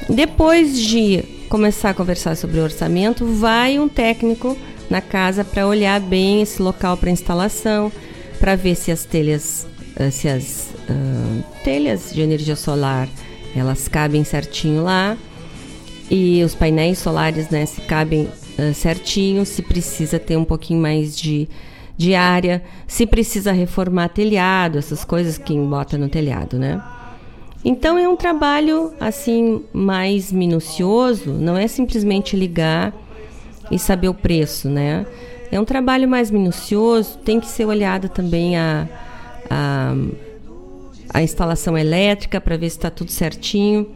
[0.09, 4.57] Depois de começar a conversar sobre o orçamento, vai um técnico
[4.89, 7.91] na casa para olhar bem esse local para instalação,
[8.39, 13.07] para ver se as telhas, eh, se as uh, telhas de energia solar
[13.55, 15.17] elas cabem certinho lá
[16.09, 21.17] e os painéis solares, né, se cabem uh, certinho, se precisa ter um pouquinho mais
[21.17, 21.49] de,
[21.97, 26.81] de área, se precisa reformar telhado, essas coisas que bota no telhado, né?
[27.65, 32.93] Então é um trabalho assim mais minucioso, não é simplesmente ligar
[33.71, 35.05] e saber o preço, né?
[35.51, 38.87] É um trabalho mais minucioso, tem que ser olhada também a,
[39.49, 39.93] a,
[41.13, 43.87] a instalação elétrica para ver se está tudo certinho,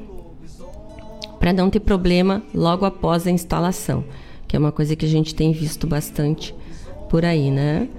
[1.39, 4.03] para não ter problema logo após a instalação,
[4.47, 6.55] que é uma coisa que a gente tem visto bastante
[7.09, 7.89] por aí, né?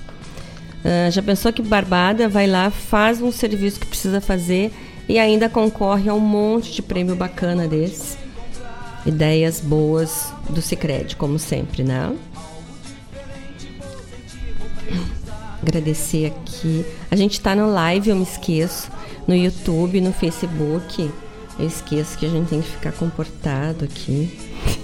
[0.85, 4.73] Uh, já pensou que Barbada vai lá, faz um serviço que precisa fazer
[5.09, 8.17] e ainda concorre a um monte de prêmio bacana desse?
[9.05, 12.15] Ideias boas do Cicred, como sempre, né?
[15.63, 16.85] Agradecer aqui.
[17.11, 18.91] A gente está no live, eu me esqueço,
[19.27, 21.11] no YouTube, no Facebook.
[21.61, 24.35] Eu esqueço que a gente tem que ficar comportado aqui.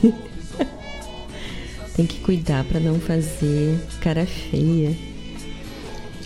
[1.97, 4.95] tem que cuidar para não fazer cara feia.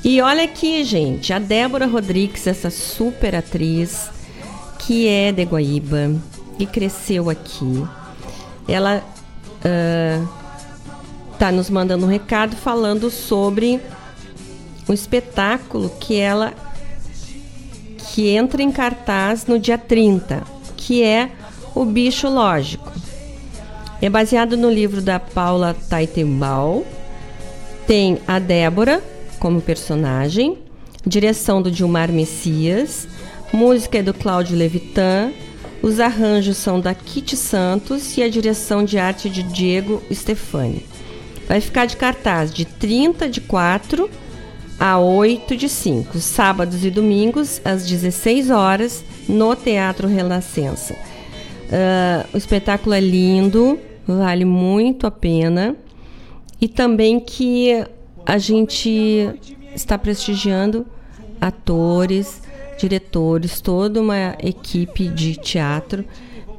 [0.02, 4.10] E olha aqui, gente, a Débora Rodrigues, essa super atriz
[4.80, 6.16] que é de Guaíba
[6.58, 7.86] e cresceu aqui.
[8.66, 9.04] Ela
[9.64, 10.28] uh,
[11.38, 13.80] tá nos mandando um recado falando sobre
[14.88, 16.54] o espetáculo que ela
[18.20, 20.42] que entra em cartaz no dia 30,
[20.76, 21.30] que é
[21.74, 22.92] O Bicho Lógico.
[23.98, 26.84] É baseado no livro da Paula Taitembal.
[27.86, 29.02] Tem a Débora
[29.38, 30.58] como personagem,
[31.06, 33.08] direção do Dilmar Messias,
[33.54, 35.32] música é do Cláudio Levitan,
[35.80, 40.84] os arranjos são da Kitty Santos e a direção de arte de Diego Stefani.
[41.48, 44.10] Vai ficar de cartaz de 30 de 4
[44.80, 50.94] a 8 de 5, sábados e domingos, às 16 horas, no Teatro Renascença.
[50.94, 55.76] Uh, o espetáculo é lindo, vale muito a pena.
[56.58, 57.84] E também que
[58.24, 59.30] a gente
[59.74, 60.86] está prestigiando
[61.38, 62.42] atores,
[62.78, 66.06] diretores, toda uma equipe de teatro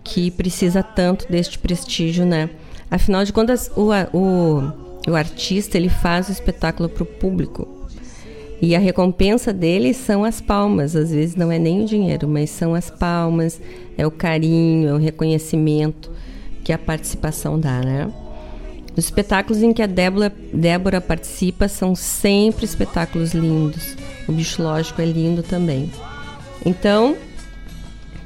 [0.04, 2.52] que precisa tanto deste prestígio, né?
[2.90, 4.72] Afinal de contas, o, o,
[5.10, 7.81] o artista ele faz o espetáculo para o público
[8.62, 10.96] e a recompensa dele são as palmas.
[10.96, 13.60] Às vezes não é nem o dinheiro, mas são as palmas,
[13.98, 16.12] é o carinho, é o reconhecimento
[16.64, 18.12] que a participação dá, né?
[18.96, 23.96] Os espetáculos em que a Débora, Débora participa são sempre espetáculos lindos.
[24.28, 25.90] O bicho lógico é lindo também.
[26.64, 27.18] Então,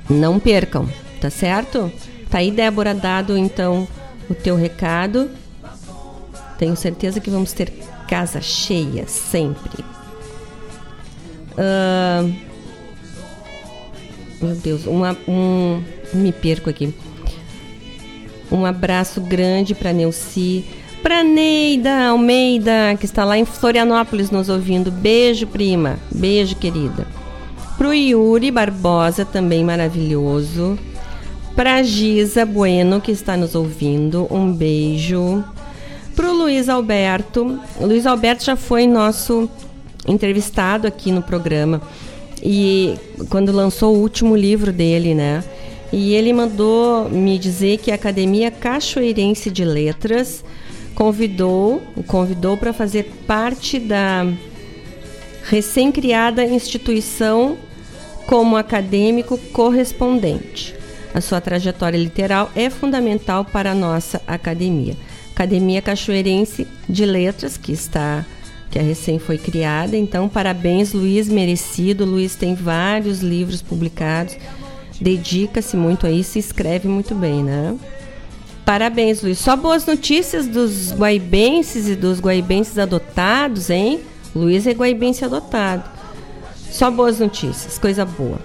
[0.09, 0.89] não percam,
[1.21, 1.89] tá certo?
[2.29, 3.87] Tá aí, Débora, dado então
[4.29, 5.29] o teu recado.
[6.57, 7.71] Tenho certeza que vamos ter
[8.09, 9.94] casa cheia sempre.
[11.57, 12.33] Uh,
[14.41, 15.81] meu Deus, uma, um.
[16.13, 16.93] Me perco aqui.
[18.51, 20.63] Um abraço grande para Neuci,
[21.01, 24.91] para Neida Almeida, que está lá em Florianópolis nos ouvindo.
[24.91, 25.97] Beijo, prima.
[26.11, 27.07] Beijo, querida.
[27.77, 30.77] Pro Yuri Barbosa, também maravilhoso.
[31.55, 35.43] Pra Giza Bueno, que está nos ouvindo, um beijo.
[36.15, 37.59] Pro Luiz Alberto.
[37.79, 39.49] O Luiz Alberto já foi nosso
[40.07, 41.81] entrevistado aqui no programa.
[42.41, 42.95] E
[43.29, 45.43] quando lançou o último livro dele, né?
[45.91, 50.43] E ele mandou me dizer que a Academia Cachoeirense de Letras
[50.93, 54.27] convidou, convidou para fazer parte da
[55.43, 57.57] recém-criada instituição
[58.25, 60.75] como acadêmico correspondente.
[61.13, 64.97] A sua trajetória literal é fundamental para a nossa academia.
[65.31, 68.25] Academia Cachoeirense de Letras, que está
[68.75, 69.95] que a recém foi criada.
[69.95, 72.03] Então, parabéns, Luiz, merecido.
[72.03, 74.35] Luiz tem vários livros publicados,
[74.99, 77.73] dedica-se muito a isso e escreve muito bem, né?
[78.65, 79.39] Parabéns, Luiz.
[79.39, 84.01] Só boas notícias dos guaibenses e dos guaibenses adotados, hein?
[84.35, 85.89] Luiz é guaibense adotado.
[86.69, 88.39] Só boas notícias, coisa boa.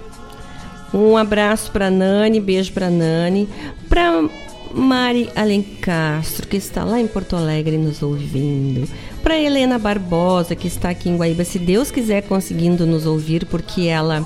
[0.93, 3.49] Um abraço para Nani, beijo para Nani,
[3.89, 4.29] para
[4.73, 8.87] Mari Alencastro, que está lá em Porto Alegre nos ouvindo,
[9.21, 13.83] para Helena Barbosa, que está aqui em Guaíba, se Deus quiser conseguindo nos ouvir, porque
[13.83, 14.25] ela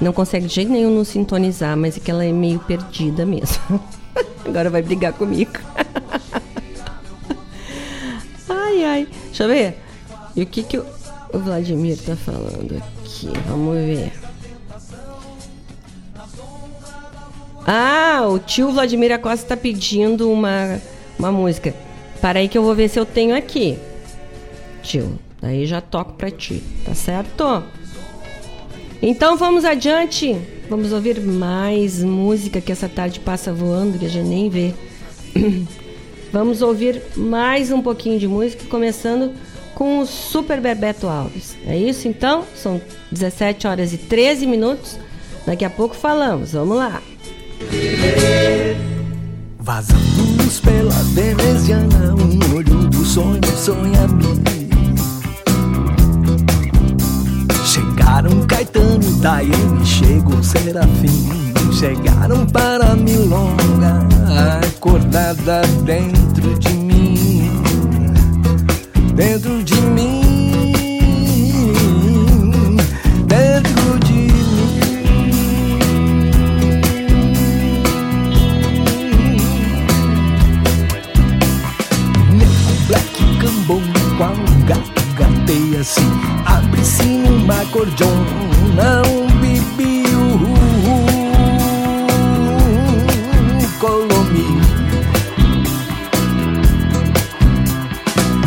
[0.00, 3.80] não consegue de jeito nenhum nos sintonizar, mas é que ela é meio perdida mesmo.
[4.44, 5.52] Agora vai brigar comigo.
[8.48, 9.08] ai, ai.
[9.26, 9.78] Deixa eu ver.
[10.34, 10.84] E o que, que o
[11.32, 13.28] Vladimir tá falando aqui?
[13.48, 14.12] Vamos ver.
[17.66, 20.80] Ah, o tio Vladimir Acosta tá pedindo uma,
[21.18, 21.74] uma música.
[22.20, 23.78] Para aí que eu vou ver se eu tenho aqui.
[24.84, 27.64] Tio, daí já toco pra ti, tá certo?
[29.02, 30.36] Então vamos adiante.
[30.68, 34.74] Vamos ouvir mais música que essa tarde passa voando, que a gente nem vê.
[36.32, 39.32] Vamos ouvir mais um pouquinho de música, começando
[39.74, 41.56] com o Super Bebeto Alves.
[41.66, 42.44] É isso então?
[42.56, 42.80] São
[43.12, 44.98] 17 horas e 13 minutos.
[45.46, 46.52] Daqui a pouco falamos.
[46.52, 47.00] Vamos lá.
[49.58, 54.53] Vazando luz pela veneziana, um olho do sonho sonha-me.
[58.14, 61.52] Chegaram Caetano, Daiane, chegou Serafim.
[61.72, 64.06] Chegaram para Milonga,
[64.68, 67.50] acordada dentro de mim.
[69.16, 70.20] Dentro de mim.
[84.16, 84.32] Qual
[84.68, 86.33] gato gateia assim
[86.74, 90.40] Abre-se numa acordeona, um bibiu
[93.78, 94.60] Colomi.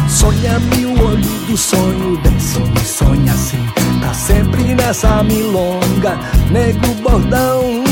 [0.09, 3.65] Sonha-me o olho do sonho, desce sonha assim
[4.01, 6.19] Tá sempre nessa milonga,
[6.51, 7.86] nego bordão,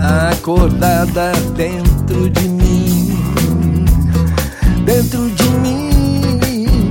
[0.00, 3.16] acordada dentro de mim,
[4.84, 6.90] dentro de mim,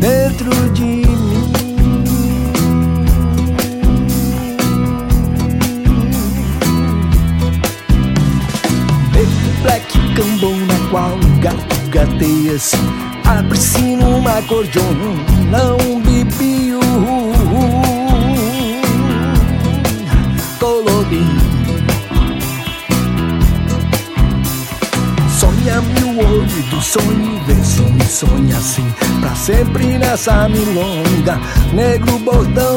[0.00, 1.06] dentro de mim.
[9.62, 12.76] Black cambou na qual gato gateia-se
[13.24, 16.05] Abre-se numa cordiona um
[30.16, 31.38] nessa milonga,
[31.74, 32.75] negro bordão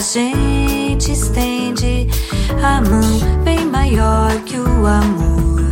[0.00, 2.08] a gente estende
[2.64, 5.70] a mão, bem maior que o amor,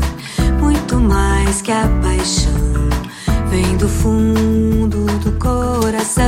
[0.61, 2.53] muito mais que a paixão.
[3.49, 6.27] Vem do fundo do coração.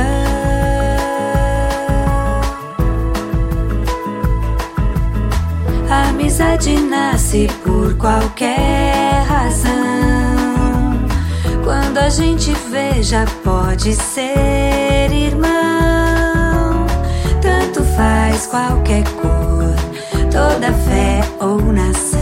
[5.87, 9.69] A amizade nasce por qualquer razão.
[11.63, 15.90] Quando a gente vê, já pode ser irmão.
[18.01, 19.75] Faz qualquer cor,
[20.31, 22.19] toda fé ou nação.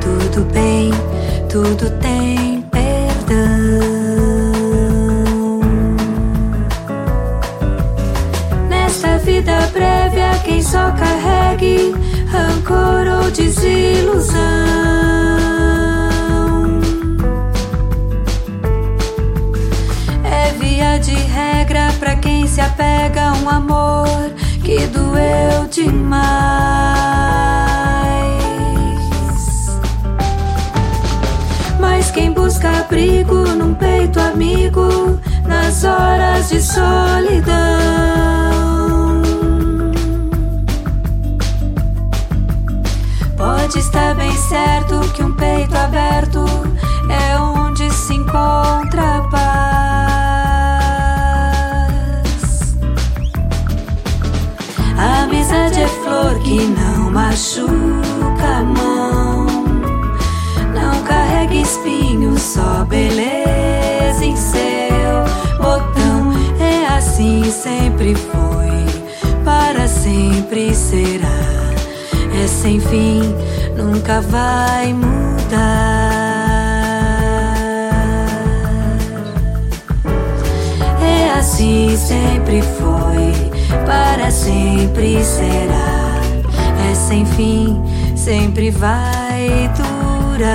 [0.00, 0.90] Tudo bem,
[1.48, 3.30] tudo tem perdão.
[8.68, 11.94] Nesta vida breve, há quem só carregue
[12.26, 14.40] rancor ou desilusão.
[20.24, 26.22] É via de regra pra quem se apega a um amor que doeu demais.
[31.80, 37.52] Mas quem busca abrigo num peito amigo nas horas de solidão.
[43.36, 46.44] Pode estar bem certo que um peito aberto
[47.10, 49.91] é onde se encontra a paz.
[55.32, 59.46] Amizade é flor que não machuca a mão.
[60.74, 65.24] Não carrega espinhos, só beleza em seu
[65.56, 66.32] botão.
[66.60, 71.42] É assim, sempre foi, para sempre será
[72.42, 73.34] é sem fim,
[73.76, 75.62] nunca vai mudar.
[81.00, 82.81] É assim, sempre foi,
[83.84, 86.20] para sempre será.
[86.90, 87.82] É sem fim,
[88.16, 90.52] sempre vai durar.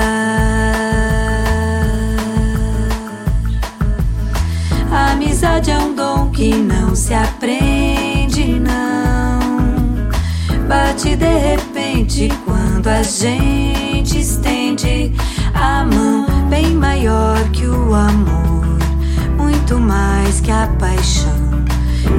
[4.91, 9.37] A amizade é um dom que não se aprende, não.
[10.67, 15.13] Bate de repente quando a gente estende
[15.53, 18.77] a mão, bem maior que o amor,
[19.37, 21.16] muito mais que a paixão.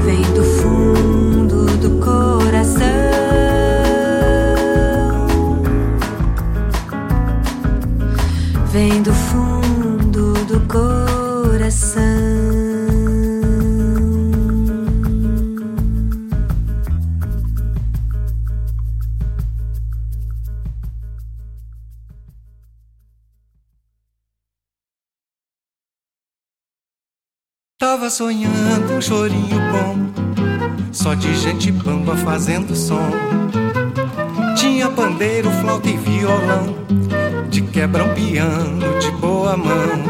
[0.09, 2.87] Vem do fundo do coração.
[8.73, 9.48] vem do fundo
[27.81, 33.09] Tava sonhando um chorinho bom, só de gente bamba fazendo som.
[34.57, 36.75] Tinha pandeiro, flauta e violão,
[37.49, 40.03] de quebra um piano de boa mão.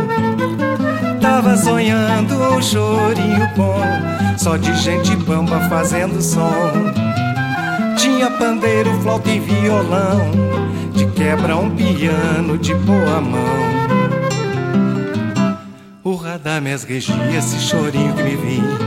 [1.21, 3.83] Tava sonhando um chorinho bom,
[4.39, 6.73] só de gente bamba fazendo som.
[7.99, 10.23] Tinha pandeiro, flauta e violão,
[10.95, 13.98] de quebra um piano de boa mão.
[16.39, 18.79] Radames regia esse chorinho que me vinha.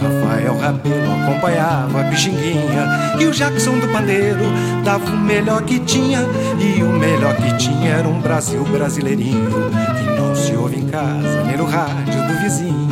[0.00, 3.16] O Rafael Rabelo acompanhava a pixinguinha.
[3.18, 4.44] E o Jackson do pandeiro
[4.84, 6.20] dava o melhor que tinha.
[6.58, 9.50] E o melhor que tinha era um Brasil brasileirinho.
[9.96, 12.88] Que não se ouve em casa, nem no rádio do vizinho.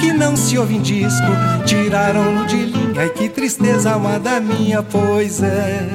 [0.00, 1.26] Que não se ouve em disco,
[1.66, 3.04] tiraram de linha.
[3.04, 5.86] E que tristeza amada minha, pois é.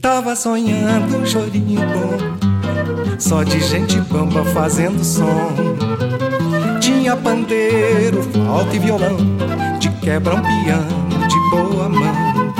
[0.00, 2.47] Tava sonhando um chorinho bom
[3.18, 5.52] só de gente bamba fazendo som.
[6.80, 9.16] Tinha pandeiro, flauta e violão,
[9.78, 12.52] de quebra um piano de boa mão.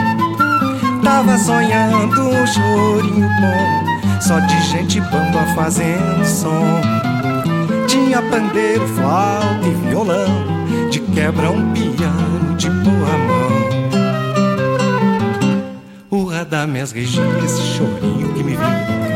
[1.02, 6.80] Tava sonhando um chorinho bom, só de gente bamba fazendo som.
[7.86, 10.44] Tinha pandeiro, flauta e violão,
[10.90, 13.48] de quebra um piano de boa mão.
[16.10, 19.07] O Radames regia esse chorinho que me vinha.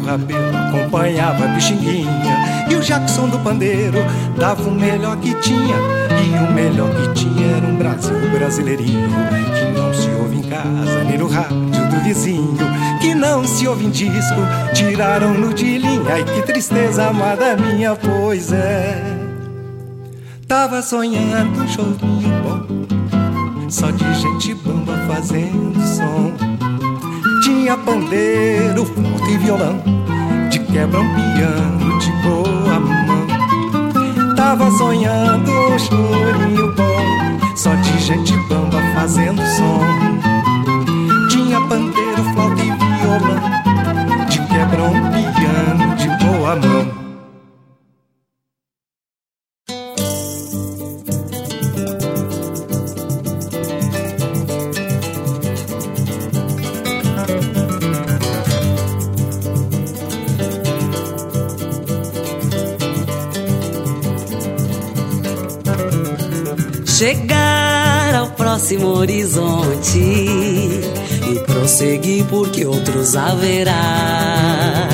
[0.00, 3.98] O Rabelo acompanhava a pixinguinha E o Jackson do pandeiro
[4.38, 5.76] dava o melhor que tinha.
[5.76, 9.10] E o melhor que tinha era um Brasil brasileirinho
[9.54, 12.56] Que não se ouve em casa, nem no rádio do vizinho
[13.00, 14.40] Que não se ouve em disco,
[14.74, 16.14] tiraram-no de linha.
[16.14, 19.02] Ai que tristeza amada minha, pois é.
[20.48, 26.59] Tava sonhando um chorinho bom Só de gente bamba fazendo som
[27.50, 29.82] tinha pandeiro, flauta e violão,
[30.50, 34.36] de quebra um piano de boa mão.
[34.36, 39.80] Tava sonhando um chorinho bom, só de gente bamba fazendo som.
[41.28, 42.70] Tinha pandeiro, flauta e
[43.00, 46.99] violão, de quebra um piano de boa mão.
[68.50, 74.88] Próximo horizonte e prosseguir porque outros haverá.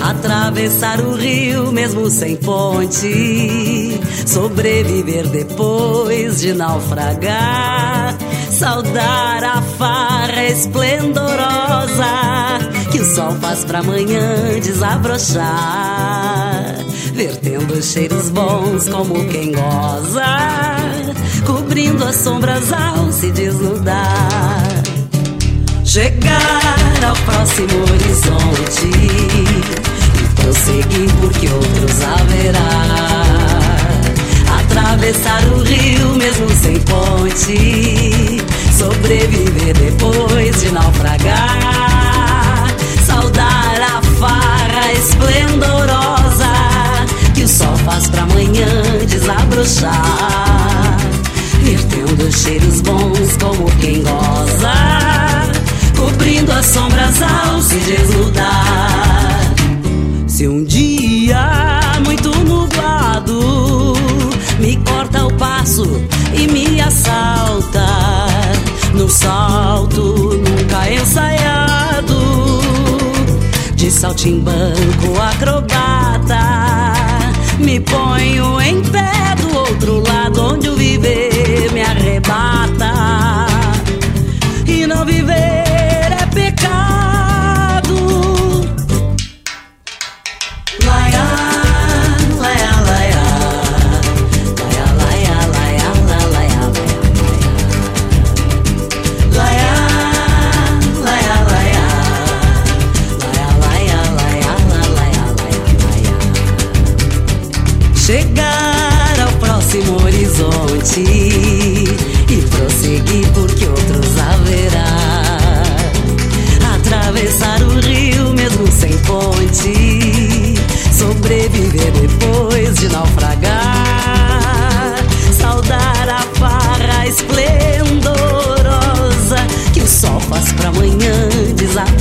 [0.00, 8.16] Atravessar o rio mesmo sem ponte, sobreviver depois de naufragar,
[8.48, 12.04] saudar a farra esplendorosa
[12.92, 15.42] que o sol faz pra amanhã desabrochar,
[17.12, 20.73] vertendo cheiros bons como quem goza
[21.44, 24.62] cobrindo as sombras ao se desnudar.
[25.84, 28.86] Chegar ao próximo horizonte
[30.20, 32.74] e prosseguir porque outros haverá.
[34.60, 38.42] Atravessar o rio mesmo sem ponte,
[38.76, 42.68] sobreviver depois de naufragar.
[43.06, 46.52] Saudar a farra esplendorosa
[47.34, 48.66] que o sol faz pra amanhã
[49.06, 50.53] desabrochar
[51.64, 54.74] vertendo cheiros bons como quem goza,
[55.96, 59.54] cobrindo as sombras ao se desnudar.
[60.26, 63.94] Se um dia muito nublado
[64.60, 65.84] me corta o passo
[66.34, 67.86] e me assalta,
[68.92, 72.60] num salto nunca ensaiado,
[73.74, 76.92] de saltimbanco acrobata,
[77.58, 79.23] me ponho em pé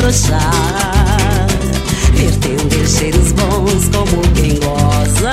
[0.03, 1.47] desabrochar.
[2.13, 5.31] Vertendo cheiros bons como quem goza,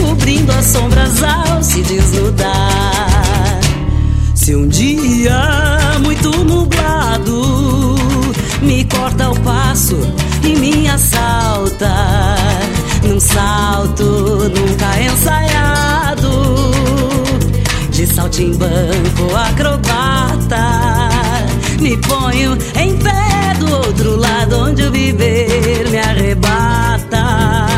[0.00, 3.60] cobrindo as sombras ao se desnudar.
[4.34, 7.96] Se um dia muito nublado
[8.62, 9.98] me corta o passo
[10.42, 11.94] e me assalta,
[13.02, 16.30] num salto nunca ensaiado,
[17.90, 21.13] de saltimbanco acrobata,
[21.84, 27.73] me ponho em pé do outro lado onde o viver me arrebata.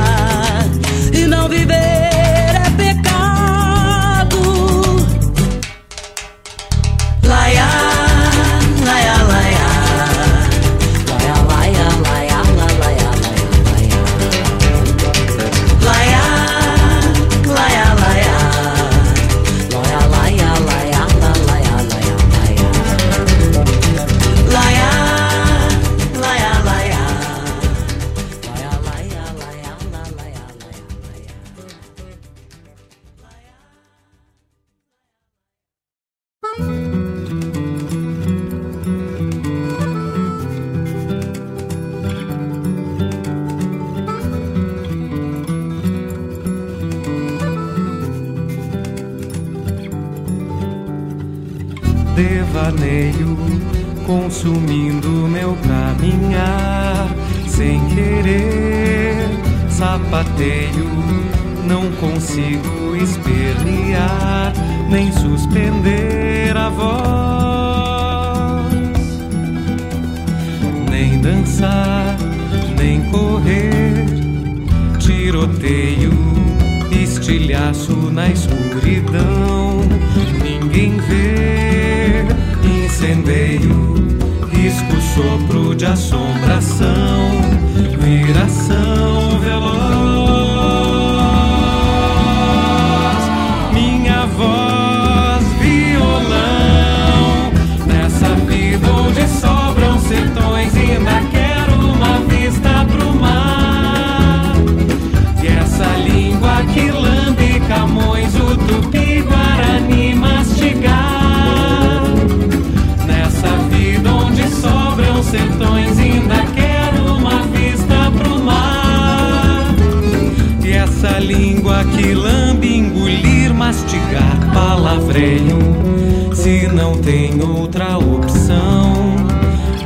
[126.97, 129.16] Não tem outra opção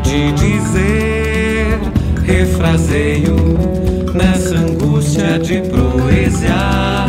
[0.03, 1.79] de dizer,
[2.25, 3.37] refraseio
[4.15, 7.07] nessa angústia de proesia,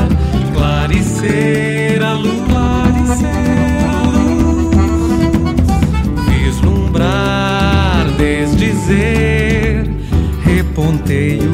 [0.53, 2.31] clarecer a luz,
[6.29, 9.89] vislumbrar, desdizer,
[10.43, 11.51] reponteio,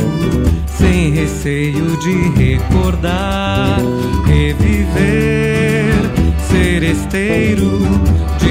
[0.68, 3.80] sem receio de recordar,
[4.26, 5.38] reviver,
[6.50, 7.80] seresteiro,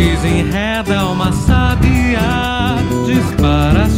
[0.07, 2.21] desenreda uma sábia,
[3.05, 3.89] dispara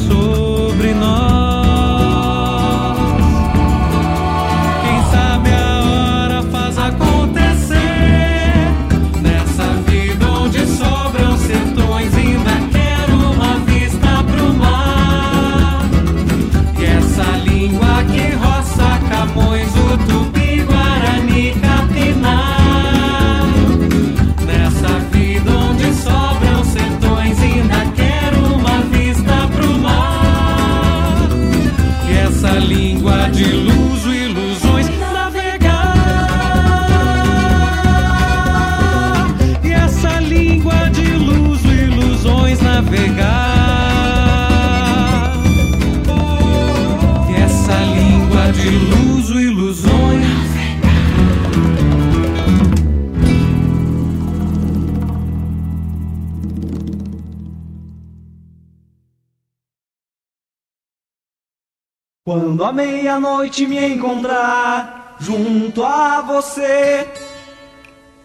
[62.39, 67.05] Quando a meia-noite me encontrar junto a você,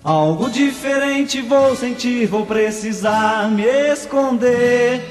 [0.04, 5.02] algo diferente vou sentir, vou precisar me esconder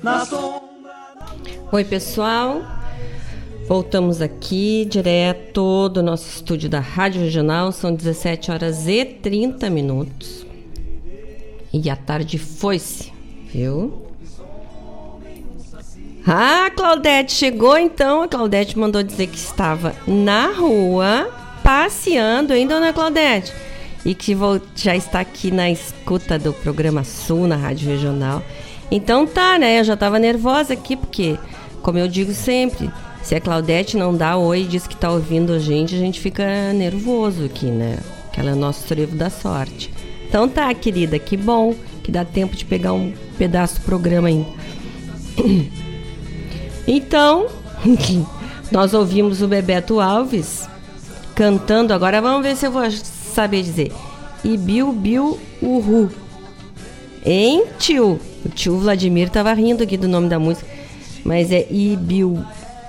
[0.00, 0.60] na sombra.
[1.72, 2.62] Oi, pessoal.
[3.66, 10.46] Voltamos aqui direto do nosso estúdio da Rádio Regional, são 17 horas e 30 minutos.
[11.72, 13.12] E a tarde foi-se,
[13.52, 14.09] viu?
[16.26, 18.22] Ah, Claudete chegou então.
[18.22, 21.30] A Claudete mandou dizer que estava na rua
[21.62, 23.52] passeando, hein, dona Claudete?
[24.04, 28.42] E que vou- já está aqui na escuta do programa Sul na Rádio Regional.
[28.90, 29.80] Então tá, né?
[29.80, 31.38] Eu já estava nervosa aqui, porque,
[31.82, 32.90] como eu digo sempre,
[33.22, 36.18] se a Claudete não dá oi e diz que tá ouvindo a gente, a gente
[36.20, 37.98] fica nervoso aqui, né?
[38.32, 39.92] Que ela é o nosso trevo da sorte.
[40.28, 44.48] Então tá, querida, que bom que dá tempo de pegar um pedaço do programa ainda.
[46.92, 47.46] Então,
[48.72, 50.68] nós ouvimos o Bebeto Alves
[51.36, 51.94] cantando.
[51.94, 53.92] Agora vamos ver se eu vou saber dizer.
[54.42, 56.10] Ibiu, biu, uhu.
[57.24, 58.18] Hein, tio?
[58.44, 60.66] O tio Vladimir tava rindo aqui do nome da música.
[61.24, 62.44] Mas é Ibiu,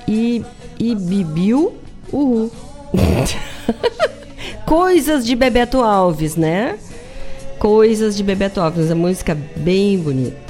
[0.07, 0.43] I,
[0.79, 1.75] Ibibiu,
[2.11, 2.51] uhu.
[4.65, 6.79] Coisas de Bebeto Alves, né?
[7.59, 8.89] Coisas de Bebeto Alves.
[8.89, 10.40] A música bem bonita.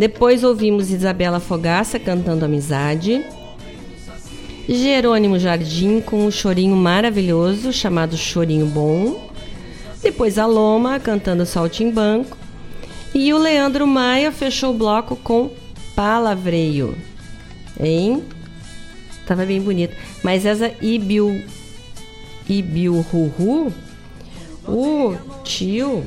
[0.00, 3.22] Depois ouvimos Isabela Fogaça cantando Amizade.
[4.66, 9.30] Jerônimo Jardim com um chorinho maravilhoso chamado Chorinho Bom.
[10.02, 12.34] Depois a Loma cantando Saltimbanco.
[13.12, 15.50] E o Leandro Maia fechou o bloco com
[15.94, 16.96] Palavreio.
[17.78, 18.24] Hein?
[19.26, 19.94] Tava bem bonito.
[20.22, 21.44] Mas essa Ibiu
[22.48, 23.70] Ibiu Ruhu,
[24.66, 25.14] o
[25.44, 26.02] tio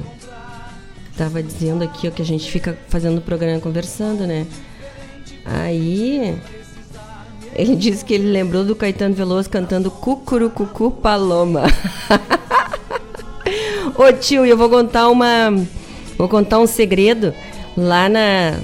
[1.18, 4.46] tava dizendo aqui ó, que a gente fica fazendo o programa conversando, né?
[5.46, 6.36] Aí
[7.56, 11.64] ele disse que ele lembrou do Caetano Veloso cantando Cucurucucu Paloma.
[13.96, 15.54] Ô tio, eu vou contar uma.
[16.18, 17.34] Vou contar um segredo.
[17.78, 18.60] Lá na.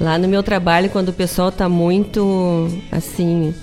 [0.00, 3.54] Lá no meu trabalho, quando o pessoal tá muito assim.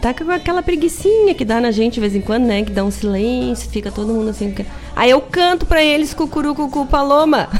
[0.00, 2.62] Tá com aquela preguiçinha que dá na gente de vez em quando, né?
[2.62, 4.54] Que dá um silêncio, fica todo mundo assim.
[4.94, 7.48] Aí eu canto pra eles Cucurucucu Paloma.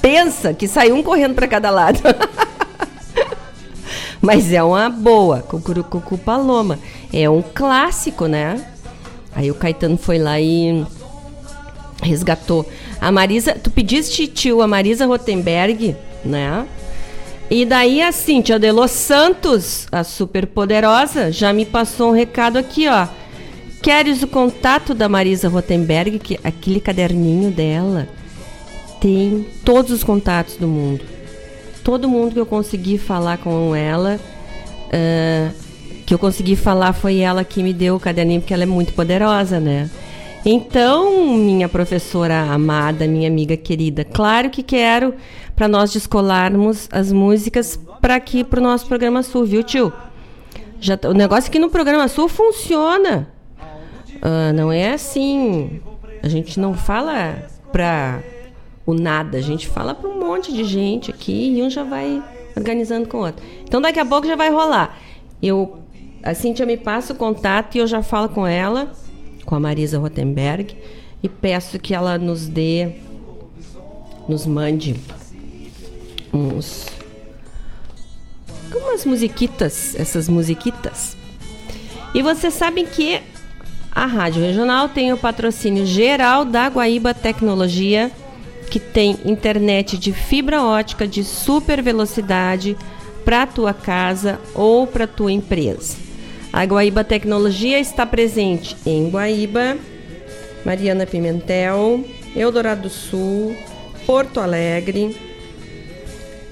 [0.00, 2.00] Pensa que sai um correndo pra cada lado.
[4.20, 6.78] Mas é uma boa, Cucurucucu Paloma.
[7.12, 8.64] É um clássico, né?
[9.34, 10.84] Aí o Caetano foi lá e
[12.02, 12.68] resgatou.
[13.00, 16.66] A Marisa, tu pediste, tio, a Marisa Rotenberg, né?
[17.50, 22.56] E daí a Cíntia de Los Santos, a super poderosa, já me passou um recado
[22.56, 23.06] aqui, ó.
[23.82, 28.08] Queres o contato da Marisa Rotenberg, que aquele caderninho dela
[28.98, 31.04] tem todos os contatos do mundo.
[31.84, 34.18] Todo mundo que eu consegui falar com ela,
[34.90, 35.50] ah,
[36.06, 38.94] que eu consegui falar foi ela que me deu o caderninho, porque ela é muito
[38.94, 39.90] poderosa, né?
[40.46, 45.14] Então, minha professora amada, minha amiga querida, claro que quero
[45.56, 49.90] para nós descolarmos as músicas para aqui para o nosso programa Sul, viu, tio?
[50.78, 53.26] Já, o negócio aqui no programa Sul funciona.
[54.20, 55.80] Ah, não é assim.
[56.22, 58.22] A gente não fala para
[58.84, 62.22] o nada, a gente fala para um monte de gente aqui e um já vai
[62.54, 63.42] organizando com o outro.
[63.64, 64.98] Então, daqui a pouco já vai rolar.
[65.42, 65.78] Eu,
[66.22, 68.92] a Cintia me passa o contato e eu já falo com ela
[69.44, 70.76] com a Marisa Rotenberg
[71.22, 72.92] e peço que ela nos dê,
[74.28, 74.96] nos mande
[76.32, 76.86] uns
[78.74, 81.16] umas musiquitas, essas musiquitas.
[82.14, 83.20] E vocês sabem que
[83.90, 88.10] a Rádio Regional tem o patrocínio geral da Guaíba Tecnologia,
[88.70, 92.76] que tem internet de fibra ótica de super velocidade
[93.24, 96.03] para tua casa ou para tua empresa.
[96.54, 99.76] A Guaíba Tecnologia está presente em Guaíba,
[100.64, 102.04] Mariana Pimentel,
[102.36, 103.56] Eldorado do Sul,
[104.06, 105.20] Porto Alegre,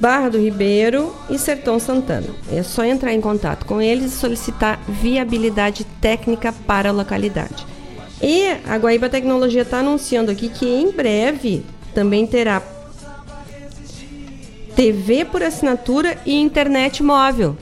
[0.00, 2.26] Barra do Ribeiro e Sertão Santana.
[2.52, 7.64] É só entrar em contato com eles e solicitar viabilidade técnica para a localidade.
[8.20, 11.64] E a Guaíba Tecnologia está anunciando aqui que em breve
[11.94, 12.60] também terá
[14.74, 17.56] TV por assinatura e internet móvel.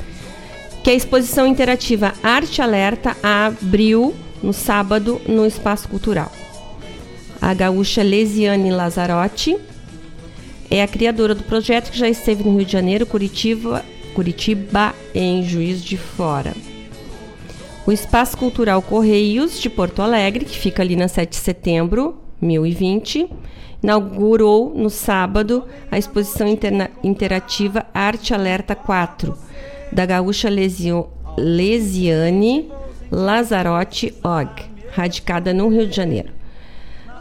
[0.82, 6.32] que a exposição interativa Arte Alerta abriu no sábado no Espaço Cultural.
[7.42, 9.58] A gaúcha Lesiane Lazarotti
[10.70, 13.84] é a criadora do projeto que já esteve no Rio de Janeiro, Curitiba,
[14.14, 16.54] Curitiba em Juiz de Fora.
[17.86, 23.28] O Espaço Cultural Correios de Porto Alegre, que fica ali na 7 de setembro 2020,
[23.82, 29.36] inaugurou no sábado a exposição interna- interativa Arte Alerta 4,
[29.92, 32.70] da gaúcha Lesio- Lesiane
[33.10, 34.48] Lazarotti Og,
[34.90, 36.38] radicada no Rio de Janeiro.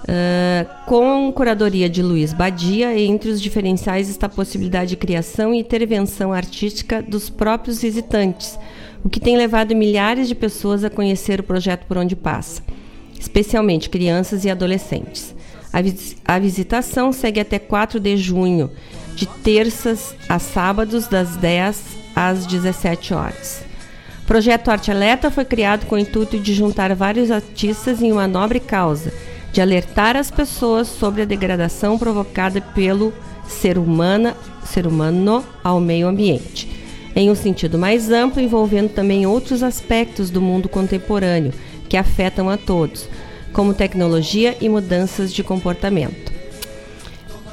[0.03, 5.59] Uh, com curadoria de Luiz Badia, entre os diferenciais está a possibilidade de criação e
[5.59, 8.57] intervenção artística dos próprios visitantes,
[9.03, 12.61] o que tem levado milhares de pessoas a conhecer o projeto por onde passa,
[13.19, 15.35] especialmente crianças e adolescentes.
[15.71, 18.69] A, vis a visitação segue até 4 de junho,
[19.15, 21.83] de terças a sábados, das 10
[22.15, 23.61] às 17 horas.
[24.23, 28.27] O projeto Arte Alerta foi criado com o intuito de juntar vários artistas em uma
[28.27, 29.13] nobre causa
[29.51, 33.13] de alertar as pessoas sobre a degradação provocada pelo
[33.47, 36.69] ser, humana, ser humano ao meio ambiente,
[37.15, 41.53] em um sentido mais amplo, envolvendo também outros aspectos do mundo contemporâneo
[41.87, 43.07] que afetam a todos,
[43.53, 46.31] como tecnologia e mudanças de comportamento.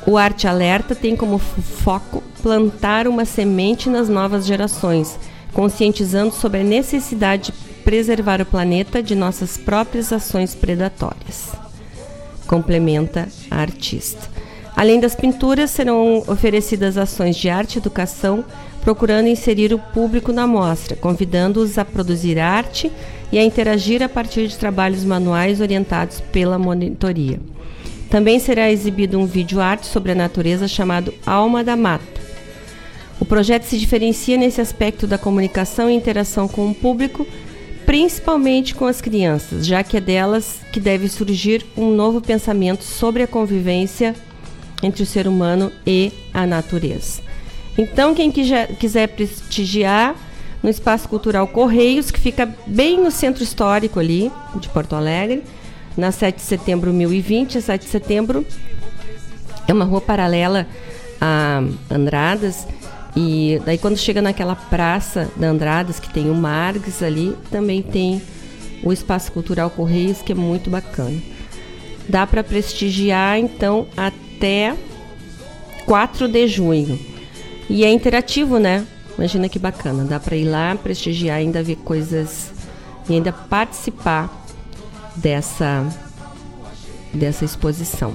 [0.06, 5.18] O Arte Alerta tem como foco plantar uma semente nas novas gerações,
[5.52, 11.64] conscientizando sobre a necessidade de preservar o planeta de nossas próprias ações predatórias
[12.46, 14.28] complementa a artista.
[14.76, 18.44] Além das pinturas, serão oferecidas ações de arte e educação,
[18.80, 22.92] procurando inserir o público na mostra, convidando-os a produzir arte
[23.34, 27.40] e a interagir a partir de trabalhos manuais orientados pela monitoria.
[28.08, 32.22] Também será exibido um vídeo arte sobre a natureza chamado Alma da Mata.
[33.18, 37.26] O projeto se diferencia nesse aspecto da comunicação e interação com o público,
[37.84, 43.24] principalmente com as crianças, já que é delas que deve surgir um novo pensamento sobre
[43.24, 44.14] a convivência
[44.80, 47.20] entre o ser humano e a natureza.
[47.76, 50.14] Então, quem quiser prestigiar
[50.64, 55.44] no Espaço Cultural Correios, que fica bem no centro histórico ali de Porto Alegre,
[55.94, 58.46] na 7 de setembro de 2020, a 7 de setembro
[59.68, 60.66] é uma rua paralela
[61.20, 62.66] a Andradas,
[63.14, 68.22] e daí quando chega naquela praça da Andradas, que tem o Marques ali, também tem
[68.82, 71.20] o Espaço Cultural Correios, que é muito bacana.
[72.08, 74.74] Dá para prestigiar então até
[75.84, 76.98] 4 de junho.
[77.68, 78.86] E é interativo, né?
[79.16, 80.04] Imagina que bacana.
[80.04, 82.52] Dá para ir lá, prestigiar, ainda ver coisas
[83.08, 84.44] e ainda participar
[85.16, 85.86] dessa
[87.12, 88.14] dessa exposição.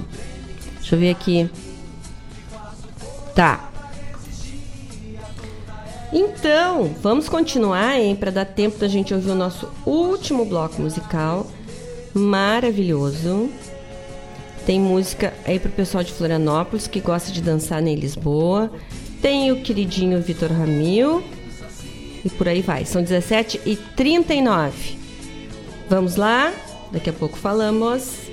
[0.76, 1.50] Deixa eu ver aqui.
[3.34, 3.70] Tá.
[6.12, 11.46] Então, vamos continuar, hein, para dar tempo da gente ouvir o nosso último bloco musical
[12.12, 13.48] maravilhoso.
[14.66, 18.70] Tem música aí pro pessoal de Florianópolis que gosta de dançar em Lisboa.
[19.20, 21.22] Tem o queridinho Vitor Ramil.
[22.24, 22.84] E por aí vai.
[22.84, 24.98] São 17 e 39.
[25.88, 26.52] Vamos lá?
[26.92, 28.30] Daqui a pouco falamos.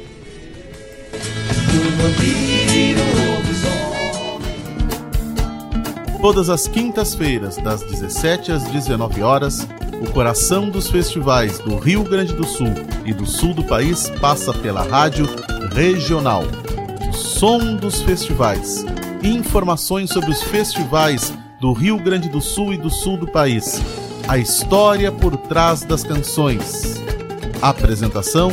[6.22, 9.68] Todas as quintas-feiras, das 17 às 19 horas,
[10.02, 12.74] o coração dos festivais do Rio Grande do Sul
[13.06, 15.26] e do sul do país passa pela rádio
[15.74, 16.44] regional.
[17.10, 18.84] O som dos festivais
[19.22, 23.82] e informações sobre os festivais do Rio Grande do Sul e do sul do país.
[24.28, 27.02] A história por trás das canções.
[27.62, 28.52] Apresentação: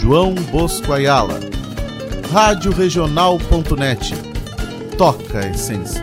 [0.00, 1.40] João Bosco Ayala.
[2.30, 4.14] Rádio Regional.net.
[4.96, 6.02] Toca a essência.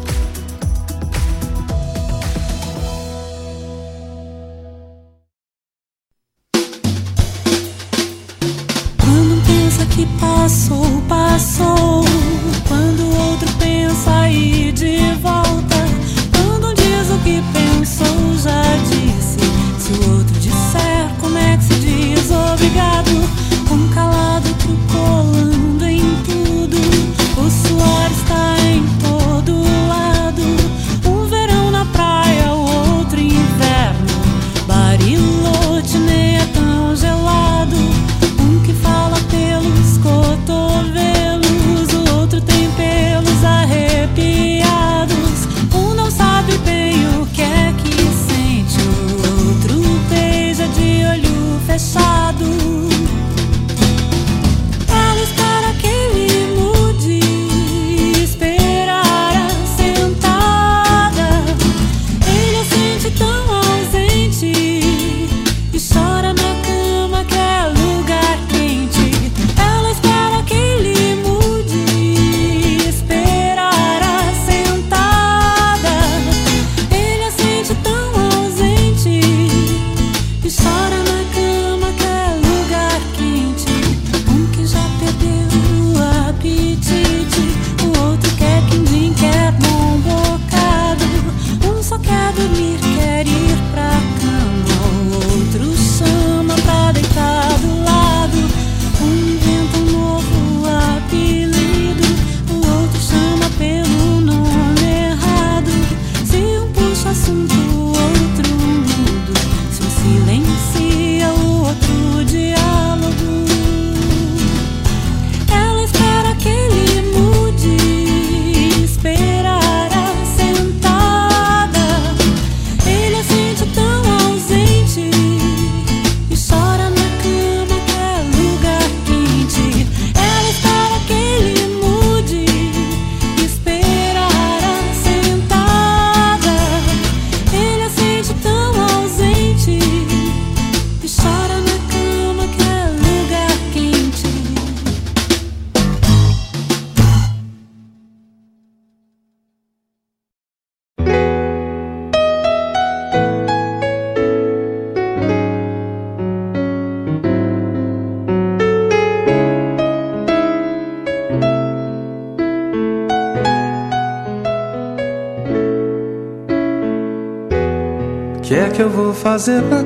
[169.39, 169.78] was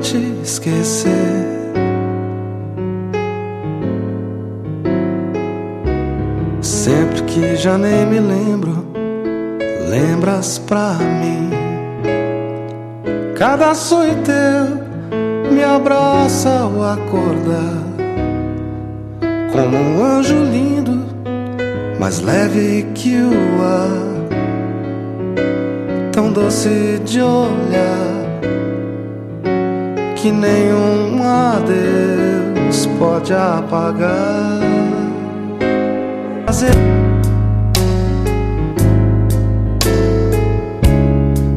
[30.43, 34.59] nenhum adeus pode apagar.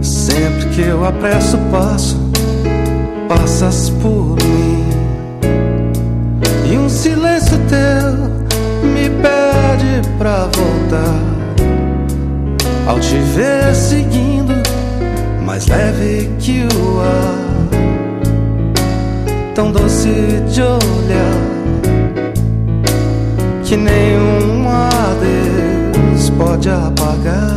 [0.00, 2.16] Sempre que eu apresso o passo,
[3.28, 4.84] passas por mim.
[6.70, 8.12] E um silêncio teu
[8.88, 11.20] me pede pra voltar.
[12.86, 14.54] Ao te ver seguindo,
[15.44, 17.45] mais leve que o ar
[19.56, 20.10] tão doce
[20.52, 21.32] de olhar
[23.64, 27.55] que nenhum adeus pode apagar.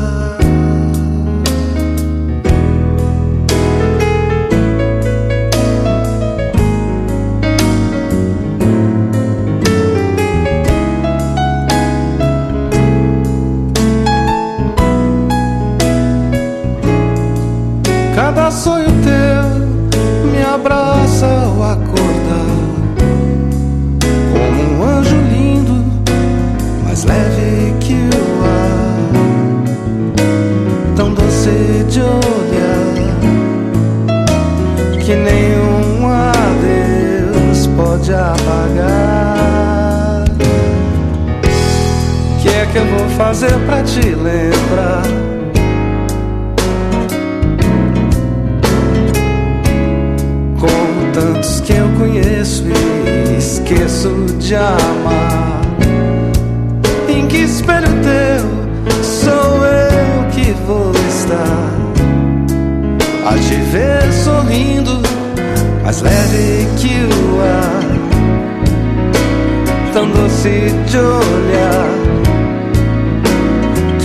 [43.66, 45.04] Pra te lembrar?
[50.60, 54.10] Como tantos que eu conheço e esqueço
[54.40, 55.62] de amar.
[57.08, 61.70] Em que espelho teu sou eu que vou estar?
[63.26, 65.02] A te ver sorrindo,
[65.84, 67.84] mais leve que o ar,
[69.94, 71.90] tão doce de olhar,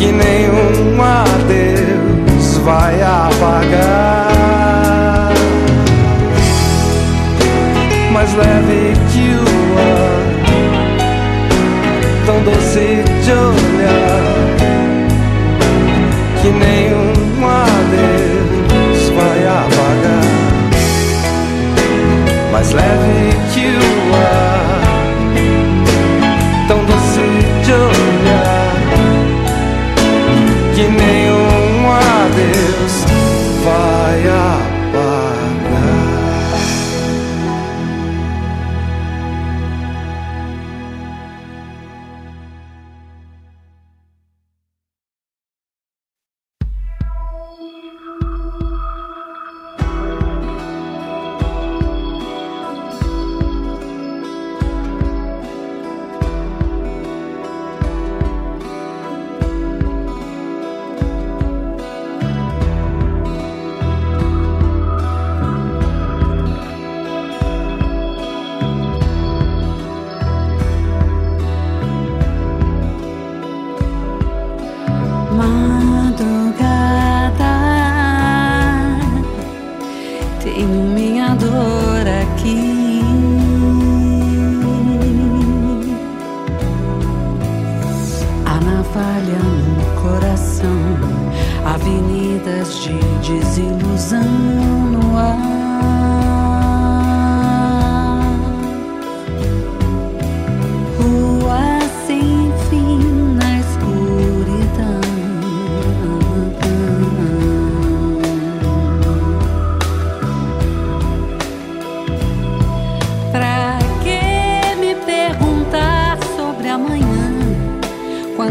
[0.04, 4.28] que nenhum adeus vai apagar.
[8.12, 10.22] Mais leve que o ar,
[12.26, 14.22] tão doce de olhar,
[16.42, 20.28] que nenhum adeus vai apagar.
[22.52, 24.63] Mais leve que o ar,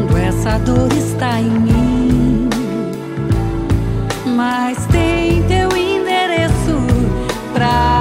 [0.04, 2.50] quando essa dor está em mim?
[4.36, 6.54] Mas tem teu endereço.
[7.54, 7.93] Pra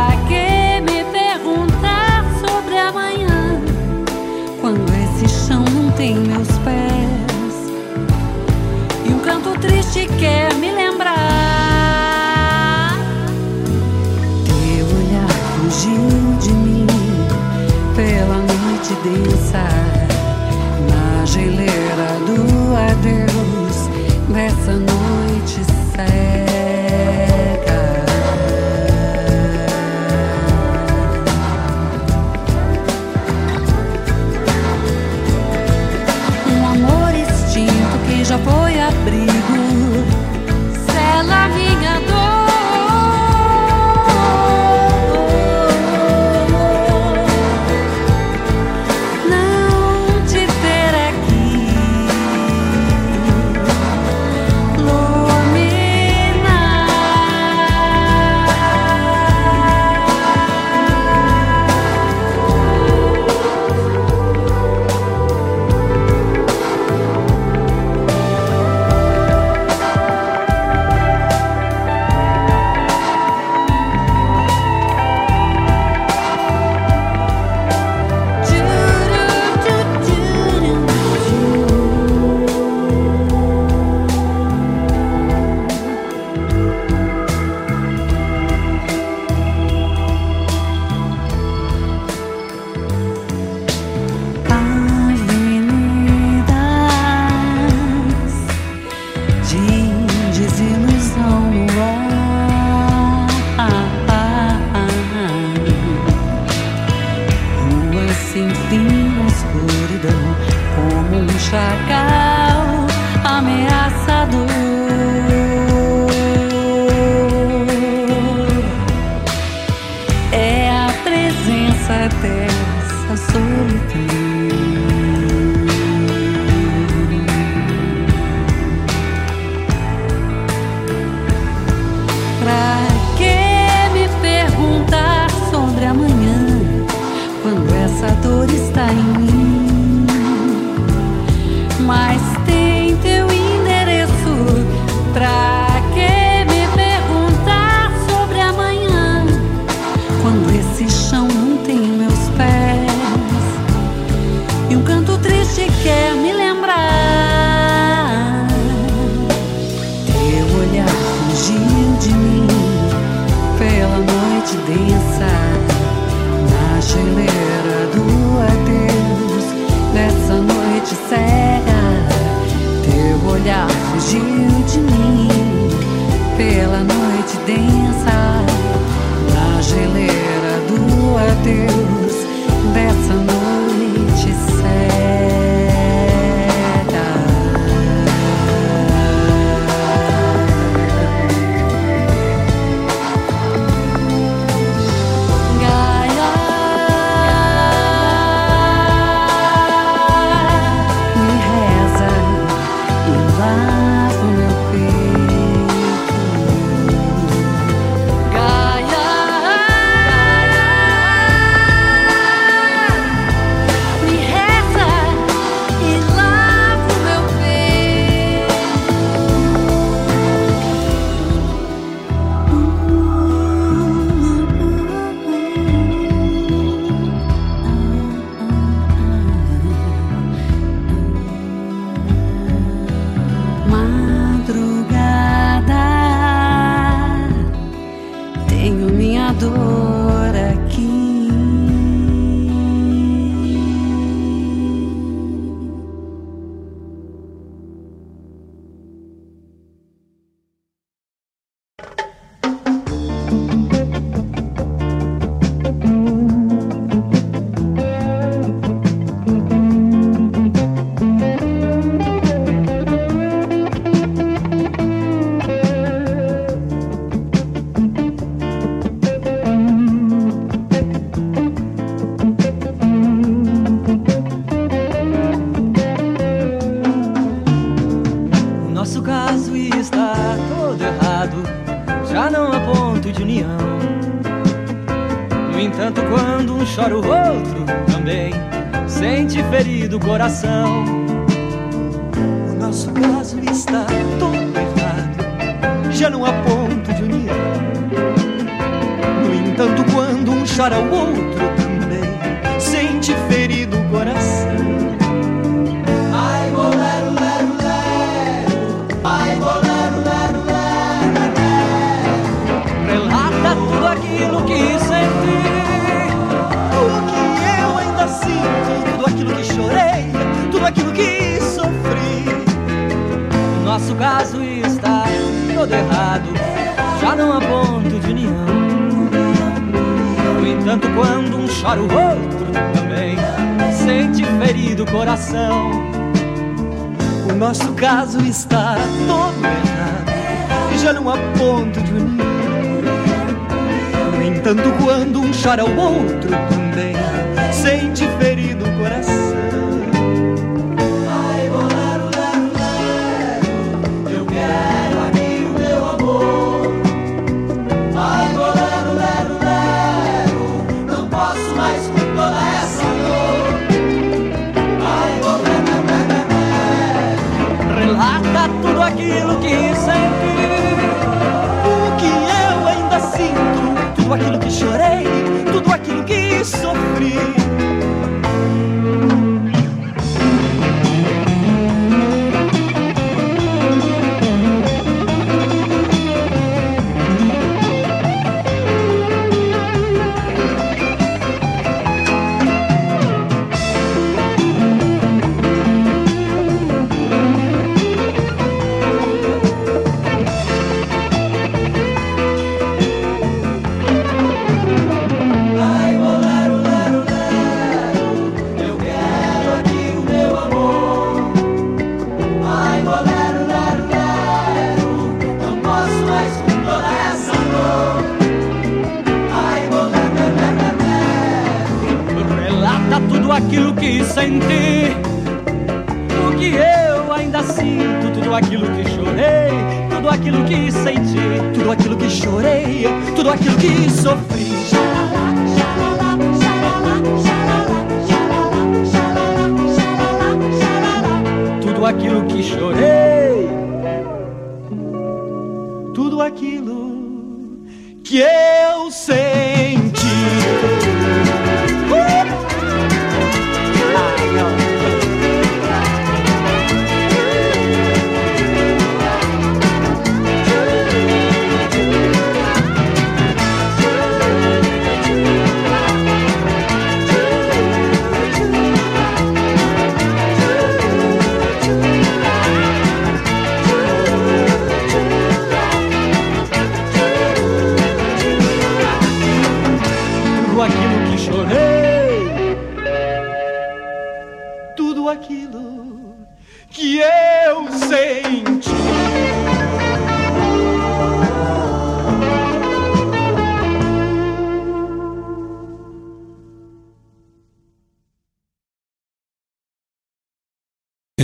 [24.62, 26.31] dessa noite cega.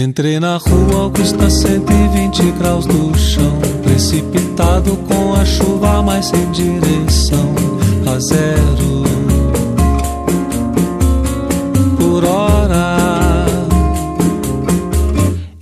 [0.00, 3.58] Entrei na rua, custa 120 graus do chão.
[3.82, 7.52] Precipitado com a chuva, mas sem direção.
[8.06, 9.02] A zero
[11.98, 13.46] por hora.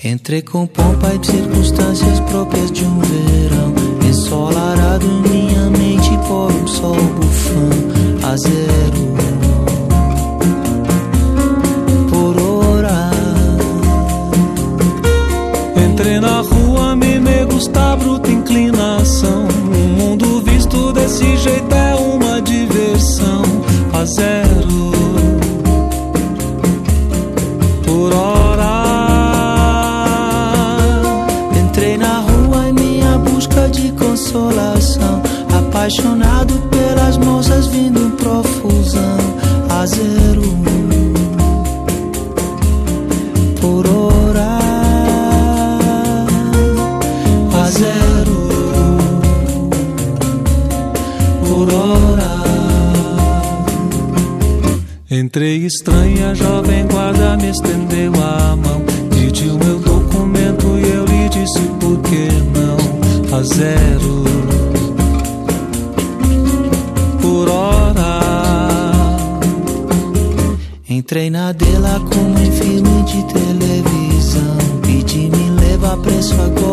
[0.04, 3.74] Entrei com pompa e circunstâncias próprias de um verão.
[4.06, 8.30] Ensolarado minha mente por um sol bufão.
[8.30, 9.05] A zero
[17.56, 19.48] gusta bruta inclinação.
[19.48, 23.42] O mundo visto desse jeito é uma diversão.
[23.94, 24.92] A zero
[27.82, 28.66] por hora.
[31.58, 35.22] Entrei na rua em minha busca de consolação.
[35.58, 39.16] Apaixonado pelas moças vindo em profusão.
[39.70, 40.65] A zero
[55.18, 58.82] Entrei estranha, jovem guarda me estendeu a mão.
[59.08, 63.34] Pediu meu documento e eu lhe disse por que não.
[63.34, 64.24] A zero
[67.22, 68.20] por hora.
[70.86, 74.56] Entrei na dela como em filme de televisão.
[74.82, 76.65] Pedi me leva preço agora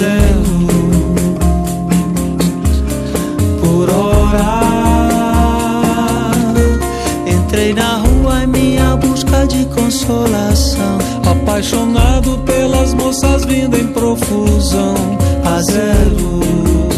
[0.00, 0.66] Zero
[3.60, 4.70] por hora.
[7.26, 10.96] Entrei na rua em minha busca de consolação.
[11.30, 14.94] Apaixonado pelas moças vindo em profusão.
[15.44, 16.89] A zero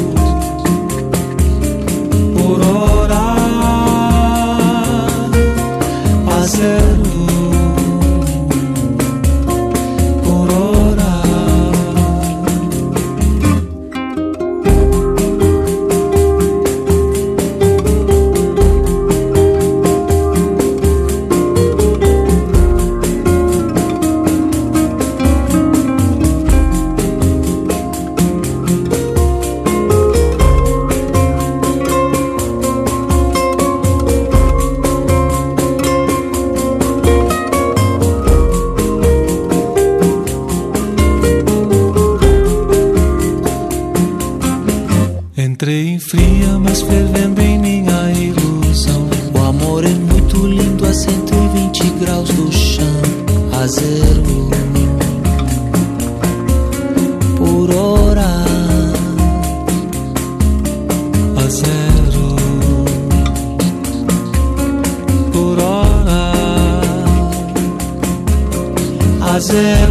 [69.54, 69.81] A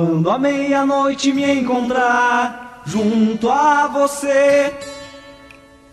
[0.00, 4.72] Quando a meia-noite me encontrar junto a você,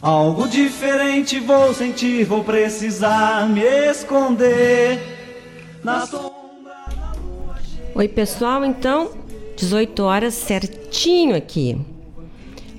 [0.01, 4.97] algo diferente vou sentir, vou precisar me esconder
[5.83, 6.31] na sombra.
[7.93, 9.11] Oi, pessoal, então,
[9.57, 11.77] 18 horas certinho aqui.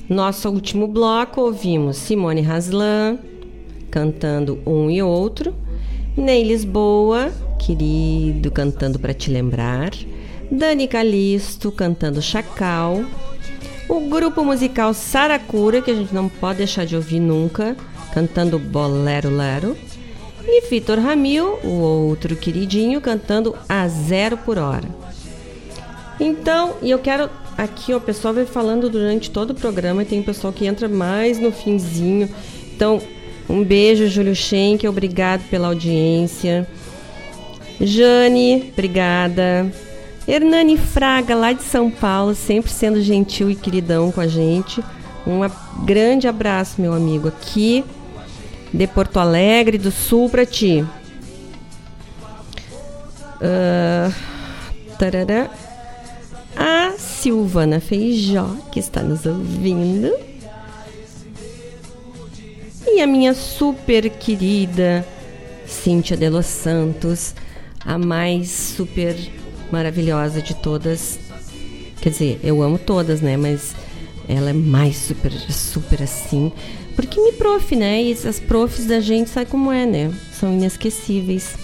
[0.09, 3.19] Nosso último bloco ouvimos Simone Haslan
[3.91, 5.55] cantando um e outro,
[6.17, 9.91] Ney Lisboa, querido, cantando para te lembrar,
[10.51, 13.05] Dani Calisto cantando Chacal,
[13.89, 17.77] o grupo musical Saracura, que a gente não pode deixar de ouvir nunca,
[18.13, 19.77] cantando Bolero Lero,
[20.47, 24.89] e Vitor Ramil, o outro queridinho, cantando A Zero por Hora.
[26.19, 27.29] Então, e eu quero.
[27.57, 31.39] Aqui o pessoal vai falando durante todo o programa e tem pessoal que entra mais
[31.41, 32.29] no finzinho.
[32.75, 33.03] Então,
[33.49, 36.69] um beijo, Júlio Schenck, obrigado pela audiência.
[37.81, 39.73] Jane, obrigada.
[40.29, 44.85] Hernani Fraga, lá de São Paulo, sempre sendo gentil e queridão com a gente.
[45.27, 45.41] Um
[45.87, 47.83] grande abraço, meu amigo, aqui
[48.73, 50.85] de Porto Alegre do Sul para ti.
[53.41, 54.13] Ah,
[54.99, 55.49] tarará.
[56.55, 60.15] A Silvana Feijó, que está nos ouvindo.
[62.87, 65.07] E a minha super querida
[65.67, 67.35] Cíntia de Los Santos,
[67.83, 69.17] a mais super
[69.71, 71.19] maravilhosa de todas.
[72.01, 73.37] Quer dizer, eu amo todas, né?
[73.37, 73.75] Mas
[74.29, 76.53] ela é mais super, super assim.
[76.95, 78.03] Porque me prof, né?
[78.03, 80.13] E as profs da gente sabe como é, né?
[80.33, 81.57] São inesquecíveis.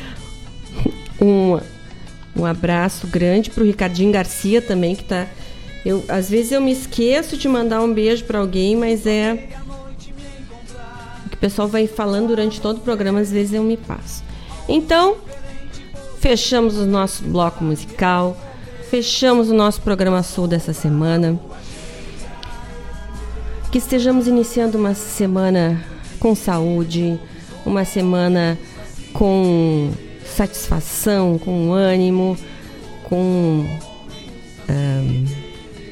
[1.20, 1.58] um,
[2.34, 5.26] um abraço grande pro Ricardinho Garcia também, que tá.
[5.84, 9.48] Eu, às vezes eu me esqueço de mandar um beijo para alguém, mas é.
[11.24, 14.24] O que o pessoal vai falando durante todo o programa, às vezes eu me passo.
[14.68, 15.16] Então,
[16.28, 18.36] fechamos o nosso bloco musical,
[18.90, 21.38] fechamos o nosso programa Sul dessa semana.
[23.70, 25.80] Que estejamos iniciando uma semana
[26.18, 27.16] com saúde,
[27.64, 28.58] uma semana
[29.12, 29.92] com
[30.24, 32.36] satisfação, com ânimo,
[33.04, 33.64] com
[34.68, 35.26] ahn,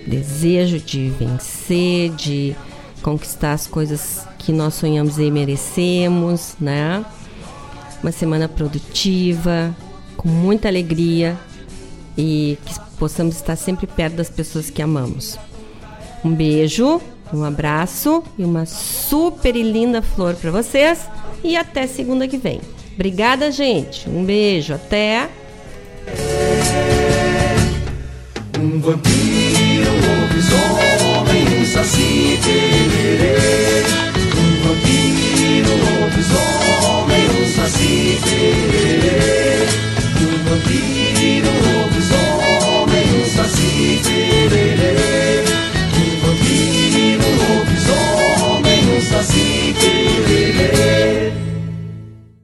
[0.04, 2.56] desejo de vencer, de
[3.02, 7.04] conquistar as coisas que nós sonhamos e merecemos, né?
[8.02, 9.72] Uma semana produtiva,
[10.16, 11.36] com muita alegria
[12.16, 15.38] e que possamos estar sempre perto das pessoas que amamos.
[16.24, 17.00] Um beijo,
[17.32, 21.08] um abraço e uma super e linda flor para vocês
[21.42, 22.60] e até segunda que vem.
[22.94, 24.08] Obrigada, gente.
[24.08, 25.28] Um beijo, até.
[28.58, 33.82] Um vampiro, lobisomem, um saci, tererê.
[34.38, 35.70] Um vampiro,
[36.00, 39.93] lobisomem, um saci, tererê.